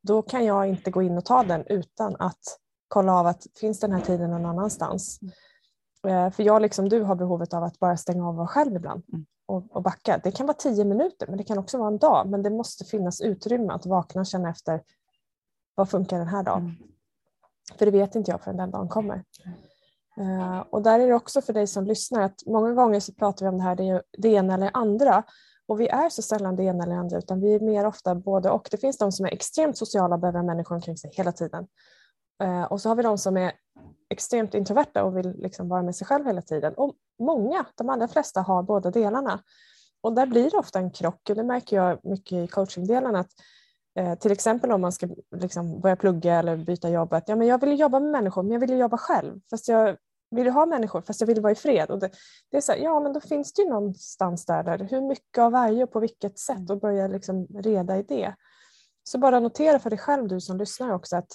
Då 0.04 0.22
kan 0.22 0.46
jag 0.46 0.68
inte 0.68 0.92
gå 0.92 1.02
in 1.02 1.18
och 1.18 1.26
ta 1.26 1.44
den 1.44 1.64
utan 1.68 2.16
att 2.20 2.60
kolla 2.88 3.14
av 3.14 3.28
att 3.28 3.48
finns 3.60 3.80
den 3.80 3.92
här 3.92 4.02
tiden 4.02 4.32
någon 4.32 4.46
annanstans. 4.46 5.20
Eh, 6.08 6.30
För 6.30 6.44
jag 6.44 6.62
liksom 6.62 6.90
du 6.90 7.02
har 7.02 7.16
behovet 7.16 7.54
av 7.54 7.64
att 7.64 7.80
bara 7.80 7.98
stänga 7.98 8.24
av 8.24 8.30
och 8.30 8.36
vara 8.36 8.48
själv 8.48 8.76
ibland 8.76 9.04
Mm. 9.14 9.26
och, 9.46 9.76
och 9.76 9.82
backa. 9.84 10.20
Det 10.24 10.32
kan 10.32 10.46
vara 10.46 10.58
tio 10.58 10.86
minuter 10.86 11.28
men 11.28 11.38
det 11.38 11.44
kan 11.44 11.58
också 11.58 11.78
vara 11.78 11.88
en 11.88 11.98
dag. 11.98 12.30
Men 12.30 12.44
det 12.44 12.50
måste 12.50 12.86
finnas 12.86 13.22
utrymme 13.22 13.74
att 13.74 13.86
vakna 13.86 14.22
och 14.22 14.28
känna 14.28 14.50
efter 14.50 14.82
vad 15.76 15.90
funkar 15.90 16.18
den 16.18 16.28
här 16.28 16.44
dagen. 16.44 16.62
Mm. 16.62 16.76
För 17.78 17.86
det 17.86 17.92
vet 17.92 18.16
inte 18.16 18.32
jag 18.32 18.42
förrän 18.42 18.58
den 18.58 18.72
dagen 18.72 18.90
kommer. 18.90 19.24
Eh, 20.18 20.60
och 20.70 20.82
där 20.82 21.00
är 21.00 21.08
det 21.08 21.14
också 21.14 21.42
för 21.42 21.54
dig 21.54 21.68
som 21.68 21.86
lyssnar 21.86 22.22
att 22.22 22.46
många 22.46 22.74
gånger 22.74 23.00
så 23.00 23.14
pratar 23.14 23.46
vi 23.46 23.50
om 23.50 23.58
det 23.58 23.64
här 23.64 23.76
det, 23.76 24.02
det 24.18 24.30
ena 24.30 24.54
eller 24.54 24.72
andra. 24.74 25.24
Och 25.68 25.80
vi 25.80 25.88
är 25.88 26.10
så 26.10 26.22
sällan 26.22 26.56
det 26.56 26.64
ena 26.64 26.84
eller 26.84 26.96
andra 26.96 27.18
utan 27.18 27.42
vi 27.42 27.56
är 27.56 27.60
mer 27.60 27.86
ofta 27.86 28.16
både 28.16 28.50
och. 28.50 28.68
Det 28.72 28.78
finns 28.78 28.98
de 28.98 29.12
som 29.12 29.26
är 29.26 29.34
extremt 29.34 29.78
sociala 29.78 30.16
och 30.16 30.22
behöver 30.22 30.44
människor 30.44 30.76
omkring 30.76 30.98
sig 30.98 31.12
hela 31.14 31.32
tiden. 31.32 31.68
Eh, 32.44 32.64
och 32.64 32.82
så 32.82 32.90
har 32.90 32.96
vi 32.96 33.04
de 33.04 33.18
som 33.18 33.38
är 33.38 33.52
extremt 34.10 34.54
introverta 34.54 35.04
och 35.04 35.18
vill 35.18 35.34
liksom 35.38 35.70
vara 35.70 35.84
med 35.84 35.96
sig 35.96 36.08
själv 36.08 36.26
hela 36.26 36.42
tiden. 36.42 36.74
Och 36.74 36.96
många, 37.20 37.66
de 37.76 37.90
allra 37.90 38.08
flesta 38.08 38.42
har 38.42 38.64
båda 38.64 38.92
delarna. 38.92 39.44
Och 40.02 40.14
där 40.14 40.26
blir 40.26 40.52
det 40.52 40.58
ofta 40.58 40.80
en 40.80 40.92
krock 40.92 41.30
och 41.30 41.36
det 41.36 41.44
märker 41.44 41.76
jag 41.76 42.00
mycket 42.04 42.32
i 42.32 42.48
coachingdelen 42.48 43.16
att 43.16 43.30
eh, 44.00 44.16
till 44.16 44.32
exempel 44.32 44.72
om 44.72 44.82
man 44.82 44.92
ska 44.92 45.08
liksom 45.36 45.80
börja 45.80 45.96
plugga 45.96 46.36
eller 46.36 46.58
byta 46.58 46.90
jobb, 46.90 47.14
att 47.14 47.30
ja, 47.30 47.36
men 47.36 47.48
jag 47.48 47.62
vill 47.62 47.80
jobba 47.80 48.00
med 48.00 48.12
människor 48.12 48.44
men 48.44 48.52
jag 48.52 48.60
vill 48.60 48.78
jobba 48.78 48.98
själv. 48.98 49.40
Fast 49.50 49.68
jag 49.68 49.98
vill 50.32 50.50
ha 50.50 50.66
människor 50.66 51.02
fast 51.02 51.22
jag 51.22 51.28
vill 51.28 51.42
vara 51.42 51.52
i 51.52 51.56
fred. 51.56 51.92
Och 51.92 52.00
det, 52.00 52.10
det 52.52 52.58
är 52.58 52.62
så 52.62 52.72
här, 52.72 52.80
ja 52.80 53.00
men 53.00 53.14
då 53.14 53.20
finns 53.20 53.54
det 53.54 53.62
ju 53.62 53.70
någonstans 53.70 54.46
där, 54.46 54.64
där 54.64 54.78
hur 54.78 55.02
mycket 55.02 55.38
av 55.38 55.52
varje 55.52 55.84
och 55.84 55.92
på 55.92 56.00
vilket 56.00 56.40
sätt 56.40 56.70
och 56.70 56.80
börja 56.80 57.08
liksom 57.08 57.48
reda 57.48 57.98
i 57.98 58.04
det. 58.04 58.36
Så 59.04 59.18
bara 59.18 59.40
notera 59.40 59.80
för 59.80 59.90
dig 59.90 60.00
själv 60.00 60.28
du 60.28 60.42
som 60.42 60.58
lyssnar 60.58 60.94
också 60.94 61.16
att 61.16 61.32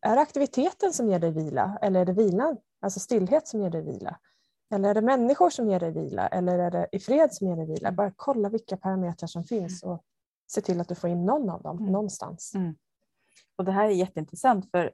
är 0.00 0.14
det 0.14 0.20
aktiviteten 0.20 0.92
som 0.92 1.08
ger 1.08 1.18
dig 1.18 1.30
vila 1.30 1.78
eller 1.82 2.00
är 2.00 2.04
det 2.04 2.12
vilan, 2.12 2.56
alltså 2.80 3.00
stillhet 3.00 3.48
som 3.48 3.60
ger 3.60 3.70
dig 3.70 3.82
vila? 3.82 4.18
Eller 4.74 4.88
är 4.90 4.94
det 4.94 5.02
människor 5.02 5.50
som 5.50 5.68
ger 5.70 5.80
dig 5.80 5.90
vila 5.92 6.28
eller 6.28 6.58
är 6.58 6.70
det 6.70 6.88
i 6.92 6.98
fred 7.00 7.32
som 7.34 7.46
ger 7.48 7.56
dig 7.56 7.66
vila? 7.66 7.92
Bara 7.92 8.12
kolla 8.16 8.48
vilka 8.48 8.76
parametrar 8.76 9.26
som 9.26 9.44
finns 9.44 9.82
och 9.82 10.02
se 10.46 10.60
till 10.60 10.80
att 10.80 10.88
du 10.88 10.94
får 10.94 11.10
in 11.10 11.24
någon 11.26 11.50
av 11.50 11.62
dem 11.62 11.78
Mm. 11.78 11.92
någonstans. 11.92 12.54
Mm. 12.54 12.74
Och 13.58 13.64
det 13.64 13.72
här 13.72 13.84
är 13.84 13.90
jätteintressant 13.90 14.70
för 14.70 14.92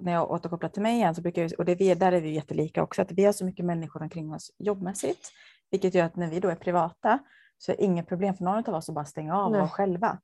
när 0.00 0.12
jag 0.12 0.30
återkopplar 0.30 0.68
till 0.68 0.82
mig 0.82 0.94
igen 0.94 1.14
så 1.14 1.22
brukar 1.22 1.42
jag, 1.42 1.52
och 1.58 1.64
det, 1.64 1.74
vi- 1.74 1.94
där 1.94 2.12
är 2.12 2.20
vi 2.20 2.30
jättelika 2.34 2.82
också, 2.82 3.02
att 3.02 3.12
vi 3.12 3.24
har 3.24 3.32
så 3.32 3.44
mycket 3.44 3.64
människor 3.64 4.02
omkring 4.02 4.34
oss 4.34 4.50
jobbmässigt, 4.58 5.30
vilket 5.70 5.94
gör 5.94 6.04
att 6.04 6.16
när 6.16 6.30
vi 6.30 6.40
då 6.40 6.48
är 6.48 6.54
privata 6.54 7.18
så 7.58 7.72
är 7.72 7.76
det 7.76 7.82
inget 7.84 8.06
problem 8.08 8.34
för 8.34 8.44
någon 8.44 8.64
av 8.68 8.74
oss 8.74 8.88
att 8.88 8.94
bara 8.94 9.04
stänga 9.04 9.38
av 9.38 9.46
och 9.46 9.52
vara 9.52 9.68
själva. 9.68 10.18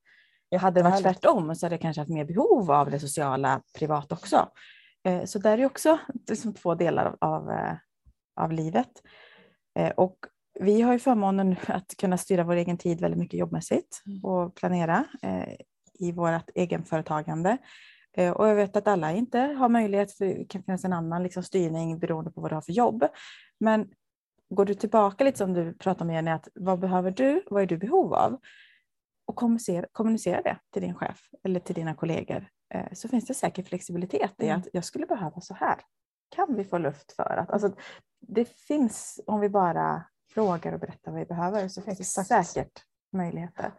Hade 0.56 0.80
det 0.80 0.82
varit 0.82 0.94
Jättehärligt. 0.94 1.20
tvärtom 1.22 1.54
så 1.54 1.66
hade 1.66 1.74
jag 1.74 1.80
kanske 1.80 2.00
haft 2.00 2.10
mer 2.10 2.24
behov 2.24 2.70
av 2.70 2.90
det 2.90 3.00
sociala 3.00 3.62
privat 3.78 4.12
också. 4.12 4.48
Eh, 5.04 5.24
Så 5.24 5.38
där 5.38 5.58
är 5.58 5.66
också 5.66 5.98
liksom 6.28 6.54
två 6.54 6.74
delar 6.74 7.16
av, 7.20 7.50
av, 8.36 8.50
eh, 8.50 8.50
livet. 8.56 8.90
Eh, 9.78 9.90
Och 9.90 10.16
vi 10.60 10.82
har 10.82 10.92
ju 10.92 10.98
förmånen 10.98 11.56
att 11.66 11.96
kunna 11.96 12.18
styra 12.18 12.44
vår 12.44 12.54
egen 12.56 12.78
tid 12.78 13.00
väldigt 13.00 13.18
mycket 13.20 13.40
jobbmässigt 13.40 14.02
Mm. 14.06 14.24
och 14.24 14.54
planera 14.54 15.04
i 15.98 16.12
vårt 16.12 16.50
egenföretagande. 16.54 17.58
Och 18.34 18.48
jag 18.48 18.54
vet 18.54 18.76
att 18.76 18.88
alla 18.88 19.12
inte 19.12 19.38
har 19.40 19.68
möjlighet, 19.68 20.12
för 20.12 20.24
det 20.26 20.44
kan 20.44 20.62
finnas 20.62 20.84
en 20.84 20.92
annan 20.92 21.22
liksom 21.22 21.42
styrning 21.42 21.98
beroende 21.98 22.30
på 22.30 22.40
vad 22.40 22.50
du 22.50 22.54
har 22.54 22.62
för 22.62 22.72
jobb. 22.72 23.04
Men 23.60 23.88
går 24.50 24.64
du 24.64 24.74
tillbaka 24.74 25.24
lite 25.24 25.38
som 25.38 25.54
du 25.54 25.74
pratade 25.74 26.04
om 26.10 26.14
Jenny, 26.14 26.30
att 26.30 26.48
vad 26.54 26.78
behöver 26.78 27.10
du? 27.10 27.42
Vad 27.50 27.62
är 27.62 27.66
du 27.66 27.76
behov 27.76 28.14
av? 28.14 28.40
Kommunicera, 29.38 29.86
kommunicera 29.92 30.42
det 30.42 30.58
till 30.72 30.82
din 30.82 30.94
chef 30.94 31.20
eller 31.44 31.60
till 31.60 31.74
dina 31.74 31.94
kollegor. 31.94 32.48
Eh, 32.74 32.92
Så 32.92 33.08
finns 33.08 33.26
det 33.26 33.34
säkert 33.34 33.68
flexibilitet 33.68 34.32
i 34.38 34.46
Mm. 34.48 34.60
att 34.60 34.68
jag 34.72 34.84
skulle 34.84 35.06
behöva 35.06 35.40
så 35.40 35.54
här. 35.54 35.76
Kan 36.36 36.54
vi 36.56 36.64
få 36.64 36.78
luft 36.78 37.12
för 37.12 37.36
att? 37.36 37.50
Alltså, 37.50 37.72
det 38.20 38.44
finns, 38.44 39.20
om 39.26 39.40
vi 39.40 39.48
bara 39.48 40.04
frågar 40.34 40.72
och 40.72 40.80
berättar 40.80 41.10
vad 41.12 41.20
vi 41.20 41.26
behöver, 41.26 41.68
så 41.68 41.82
finns 41.82 42.00
Exakt. 42.00 42.28
det 42.28 42.44
säkert 42.44 42.82
möjligheter. 43.12 43.72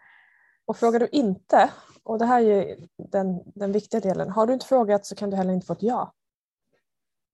Och 0.66 0.78
frågar 0.78 1.00
du 1.00 1.08
inte, 1.12 1.70
och 2.04 2.20
det 2.20 2.26
här 2.26 2.42
är 2.42 2.76
den, 3.12 3.40
den 3.56 3.72
viktiga 3.72 4.00
delen, 4.02 4.30
har 4.30 4.48
du 4.48 4.54
inte 4.54 4.66
frågat 4.66 5.06
så 5.06 5.16
kan 5.16 5.30
du 5.30 5.38
heller 5.38 5.54
inte 5.54 5.68
få 5.68 5.74
ett 5.74 5.84
ja. 5.84 6.14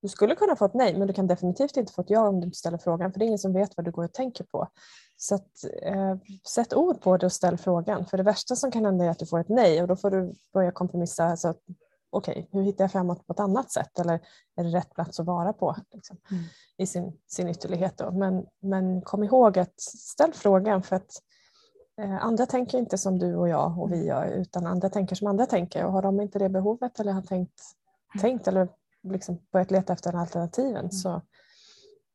Du 0.06 0.10
skulle 0.10 0.36
kunna 0.36 0.56
få 0.56 0.66
ett 0.66 0.74
nej 0.74 0.98
men 0.98 1.08
du 1.08 1.14
kan 1.14 1.28
definitivt 1.28 1.78
inte 1.78 1.94
få 1.94 2.02
ett 2.02 2.10
ja 2.10 2.28
om 2.28 2.40
du 2.40 2.46
inte 2.46 2.58
ställer 2.58 2.78
frågan 2.78 3.12
för 3.12 3.20
det 3.20 3.26
är 3.26 3.28
ingen 3.28 3.40
som 3.40 3.54
vet 3.54 3.78
vad 3.78 3.86
du 3.86 3.92
går 3.92 4.04
och 4.04 4.14
tänker 4.14 4.44
på. 4.44 4.68
Så 5.18 5.36
att, 5.36 5.64
eh, 5.82 6.16
sätt 6.48 6.74
ord 6.74 7.02
på 7.02 7.18
det 7.18 7.26
och 7.26 7.32
ställ 7.32 7.58
frågan 7.58 8.06
för 8.06 8.18
det 8.18 8.24
värsta 8.24 8.56
som 8.56 8.72
kan 8.72 8.86
hända 8.86 9.06
är 9.06 9.10
att 9.10 9.20
du 9.20 9.26
får 9.26 9.40
ett 9.40 9.50
nej 9.50 9.82
och 9.82 9.88
då 9.88 9.96
får 9.96 10.12
du 10.12 10.34
börja 10.54 10.72
kompromissa. 10.72 11.26
Alltså, 11.26 11.48
att, 11.48 11.60
Okej, 12.10 12.50
hur 12.52 12.62
hittar 12.62 12.84
jag 12.84 12.92
framåt 12.92 13.28
på 13.28 13.34
ett 13.34 13.40
annat 13.40 13.72
sätt 13.72 14.00
eller 14.00 14.14
är 14.56 14.64
det 14.64 14.70
rätt 14.70 14.94
plats 14.94 15.20
att 15.20 15.26
vara 15.26 15.54
på 15.54 15.76
liksom, 15.92 16.18
Mm. 16.32 16.44
i 16.78 16.88
sin, 16.88 17.18
sin 17.28 17.50
ytterlighet. 17.50 17.98
Då. 17.98 18.12
Men, 18.12 18.46
men 18.62 19.02
kom 19.02 19.24
ihåg 19.24 19.60
att 19.60 19.82
ställ 19.82 20.34
frågan 20.34 20.84
för 20.84 20.96
att 20.96 21.12
Eh, 22.02 22.26
Andra 22.26 22.46
tänker 22.46 22.78
inte 22.78 22.98
som 22.98 23.20
du 23.20 23.36
och 23.36 23.50
jag 23.50 23.80
och 23.80 23.92
vi 23.92 24.06
gör 24.06 24.28
utan 24.28 24.66
andra 24.66 24.90
tänker 24.90 25.16
som 25.16 25.28
andra 25.28 25.46
tänker 25.46 25.86
och 25.86 25.92
har 25.92 26.02
de 26.02 26.22
inte 26.22 26.40
det 26.40 26.50
behovet 26.50 27.00
eller 27.00 27.12
har 27.12 27.22
tänkt, 27.22 27.62
tänkt 28.22 28.48
eller 28.48 28.68
liksom 29.12 29.40
börjat 29.52 29.72
leta 29.72 29.94
efter 29.94 30.16
alternativen 30.16 30.92
så 30.92 31.16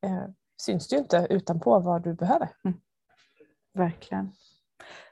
eh, 0.06 0.24
syns 0.62 0.88
det 0.88 0.96
ju 0.96 1.02
inte 1.02 1.26
utanpå 1.30 1.78
vad 1.80 2.02
du 2.02 2.14
behöver. 2.14 2.48
Verkligen. 3.74 4.32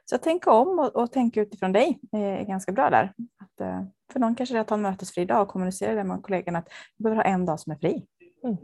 Så 0.04 0.18
tänk 0.18 0.46
om 0.46 0.78
och, 0.78 0.96
och 0.96 1.12
tänk 1.12 1.36
utifrån 1.36 1.72
dig 1.72 2.00
är 2.12 2.44
ganska 2.44 2.72
bra 2.72 2.90
där. 2.90 3.12
Att, 3.38 3.60
eh, 3.60 3.82
för 4.12 4.20
någon 4.20 4.34
kanske 4.34 4.54
det 4.54 4.58
är 4.58 4.60
att 4.60 4.70
ha 4.70 4.76
en 4.76 4.82
mötesfri 4.82 5.24
dag 5.24 5.42
och 5.42 5.48
kommunicera 5.48 5.94
det 5.94 6.04
med 6.04 6.22
kollegorna 6.22 6.58
att 6.58 6.68
vi 6.96 7.02
behöver 7.02 7.22
ha 7.22 7.30
en 7.30 7.46
dag 7.46 7.60
som 7.60 7.72
är 7.72 7.76
fri. 7.76 8.06
Mm. 8.44 8.56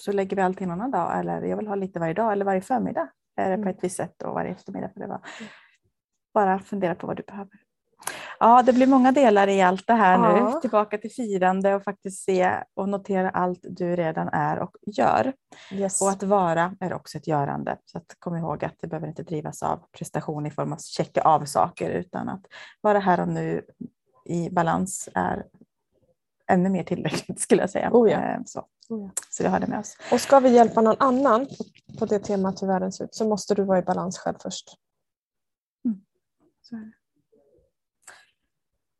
Så 0.00 0.12
lägger 0.12 0.36
vi 0.36 0.42
allting 0.42 0.64
en 0.64 0.70
annan 0.70 0.90
dag 0.90 1.18
eller 1.18 1.42
jag 1.42 1.56
vill 1.56 1.66
ha 1.66 1.74
lite 1.74 2.00
varje 2.00 2.14
dag 2.14 2.32
eller 2.32 2.44
varje 2.44 2.60
förmiddag. 2.60 3.08
Är 3.36 3.50
det 3.50 3.56
på 3.56 3.62
Mm. 3.62 3.74
ett 3.74 3.84
visst 3.84 3.96
sätt 3.96 4.22
och 4.22 4.34
varje 4.34 4.50
eftermiddag. 4.50 4.90
För 4.92 5.00
det 5.00 5.06
var. 5.06 5.20
bara 6.34 6.58
fundera 6.58 6.94
på 6.94 7.06
vad 7.06 7.16
du 7.16 7.22
behöver. 7.22 7.58
Ja, 8.44 8.62
det 8.62 8.72
blir 8.72 8.86
många 8.86 9.12
delar 9.12 9.48
i 9.48 9.62
allt 9.62 9.86
det 9.86 9.92
här 9.92 10.12
Ja. 10.12 10.50
nu. 10.54 10.60
Tillbaka 10.60 10.98
till 10.98 11.10
firande 11.12 11.74
och 11.74 11.82
faktiskt 11.84 12.24
se 12.24 12.50
och 12.74 12.88
notera 12.88 13.30
allt 13.30 13.60
du 13.62 13.96
redan 13.96 14.28
är 14.28 14.58
och 14.58 14.76
gör. 14.86 15.32
Yes. 15.72 16.02
Och 16.02 16.10
att 16.10 16.22
vara 16.22 16.74
är 16.80 16.92
också 16.92 17.18
ett 17.18 17.26
görande. 17.26 17.76
Så 17.84 17.98
att 17.98 18.16
kom 18.18 18.36
ihåg 18.36 18.64
att 18.64 18.74
det 18.80 18.86
behöver 18.86 19.08
inte 19.08 19.22
drivas 19.22 19.62
av 19.62 19.80
prestation 19.98 20.46
i 20.46 20.50
form 20.50 20.72
av 20.72 20.76
att 20.76 20.84
checka 20.84 21.20
av 21.22 21.44
saker 21.44 21.90
utan 21.90 22.28
att 22.28 22.40
vara 22.80 22.98
här 22.98 23.20
och 23.20 23.28
nu 23.28 23.62
i 24.24 24.50
balans 24.50 25.08
är 25.14 25.46
ännu 26.46 26.68
mer 26.68 26.84
tillräckligt 26.84 27.40
skulle 27.40 27.60
jag 27.62 27.70
säga. 27.70 27.90
Oh 27.92 28.10
ja. 28.10 28.18
Eh, 28.18 28.38
Så, 28.46 28.60
Oh 28.88 29.00
ja. 29.02 29.10
så 29.30 29.42
vi 29.42 29.48
har 29.48 29.60
det 29.60 29.66
med 29.66 29.78
oss. 29.78 29.96
Och 30.12 30.20
ska 30.20 30.40
vi 30.40 30.54
hjälpa 30.54 30.80
någon 30.80 30.96
annan 30.98 31.46
på- 31.98 32.06
det 32.06 32.18
temat 32.18 32.62
hur 32.62 32.66
världen 32.66 32.92
ser 32.92 33.04
ut 33.04 33.14
så 33.14 33.28
måste 33.28 33.54
du 33.54 33.64
vara 33.64 33.78
i 33.78 33.82
balans 33.82 34.18
själv 34.18 34.36
först. 34.42 34.76
Det. 36.70 36.92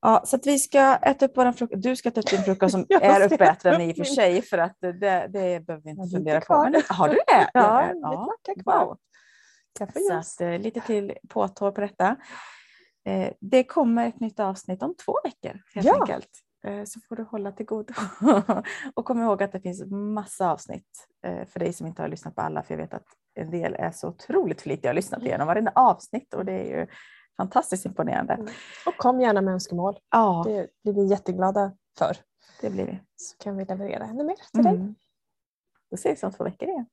Ja, 0.02 0.22
så 0.26 0.38
vi 0.44 0.58
ska 0.58 0.96
äta 0.96 1.26
upp 1.26 1.36
våran 1.36 1.54
frukost. 1.54 1.82
Du 1.82 1.96
ska 1.96 2.08
äta 2.08 2.20
upp 2.20 2.30
din 2.30 2.42
frukost 2.42 2.72
som 2.72 2.86
är 3.02 3.32
uppäten 3.32 3.80
i 3.80 3.92
och 3.92 3.96
för 3.96 4.04
sig 4.04 4.42
för 4.42 4.58
att 4.58 4.76
det, 4.80 4.92
det 4.92 5.28
behöver 5.66 5.80
vi 5.84 5.90
inte 5.90 6.02
Ja, 6.02 6.16
fundera 6.18 6.40
på. 6.40 6.62
Men, 6.62 6.82
har 6.88 7.08
du 7.08 7.14
det? 7.14 7.50
Ja, 7.54 7.82
Det- 7.86 8.00
macka 8.00 8.62
kvar. 8.62 8.84
Wow. 8.86 8.96
Så 9.78 9.84
att, 9.84 10.40
eh, 10.40 10.58
lite 10.60 10.80
till 10.80 11.12
påtår 11.28 11.70
på 11.70 11.80
detta. 11.80 12.16
Eh, 13.06 13.32
det 13.40 13.64
kommer 13.64 14.08
ett 14.08 14.20
nytt 14.20 14.40
avsnitt 14.40 14.82
om 14.82 14.94
två 15.04 15.14
veckor 15.24 15.60
helt 15.74 15.86
Ja. 15.86 16.00
enkelt. 16.00 16.28
Eh, 16.66 16.84
så 16.84 17.00
får 17.08 17.16
du 17.16 17.22
hålla 17.22 17.52
till 17.52 17.66
godo. 17.66 17.94
och 18.94 19.04
kom 19.04 19.22
ihåg 19.22 19.42
att 19.42 19.52
det 19.52 19.60
finns 19.60 19.84
massa 19.90 20.50
avsnitt 20.50 21.08
för 21.48 21.58
dig 21.60 21.72
som 21.72 21.86
inte 21.86 22.02
har 22.02 22.08
lyssnat 22.08 22.34
på 22.34 22.42
alla. 22.42 22.62
För 22.62 22.74
jag 22.74 22.78
vet 22.78 22.94
att 22.94 23.06
en 23.34 23.50
del 23.50 23.74
är 23.74 23.90
så 23.90 24.08
otroligt 24.08 24.60
flitiga 24.62 24.90
och 24.90 24.94
lyssnat 24.94 25.22
igenom 25.22 25.46
varenda 25.46 25.72
avsnitt 25.74 26.34
och 26.34 26.44
det 26.44 26.52
är 26.52 26.78
ju 26.78 26.86
fantastiskt 27.36 27.86
imponerande. 27.86 28.34
Mm. 28.34 28.46
Och 28.86 28.96
kom 28.96 29.20
gärna 29.20 29.40
med 29.40 29.54
önskemål. 29.54 29.98
Ja, 30.10 30.42
Det 30.46 30.68
blir 30.82 30.92
vi 30.92 31.06
jätteglada 31.10 31.72
för. 31.98 32.16
det 32.60 32.70
blir 32.70 32.86
vi. 32.86 33.00
Så 33.16 33.36
kan 33.36 33.56
vi 33.56 33.64
leverera 33.64 34.04
ännu 34.04 34.24
mer 34.24 34.36
till 34.52 34.62
dig. 34.62 34.74
Mm. 34.74 34.94
Då 35.90 35.94
ses 35.94 36.22
vi 36.22 36.26
om 36.26 36.32
två 36.32 36.44
veckor 36.44 36.68
igen. 36.68 36.86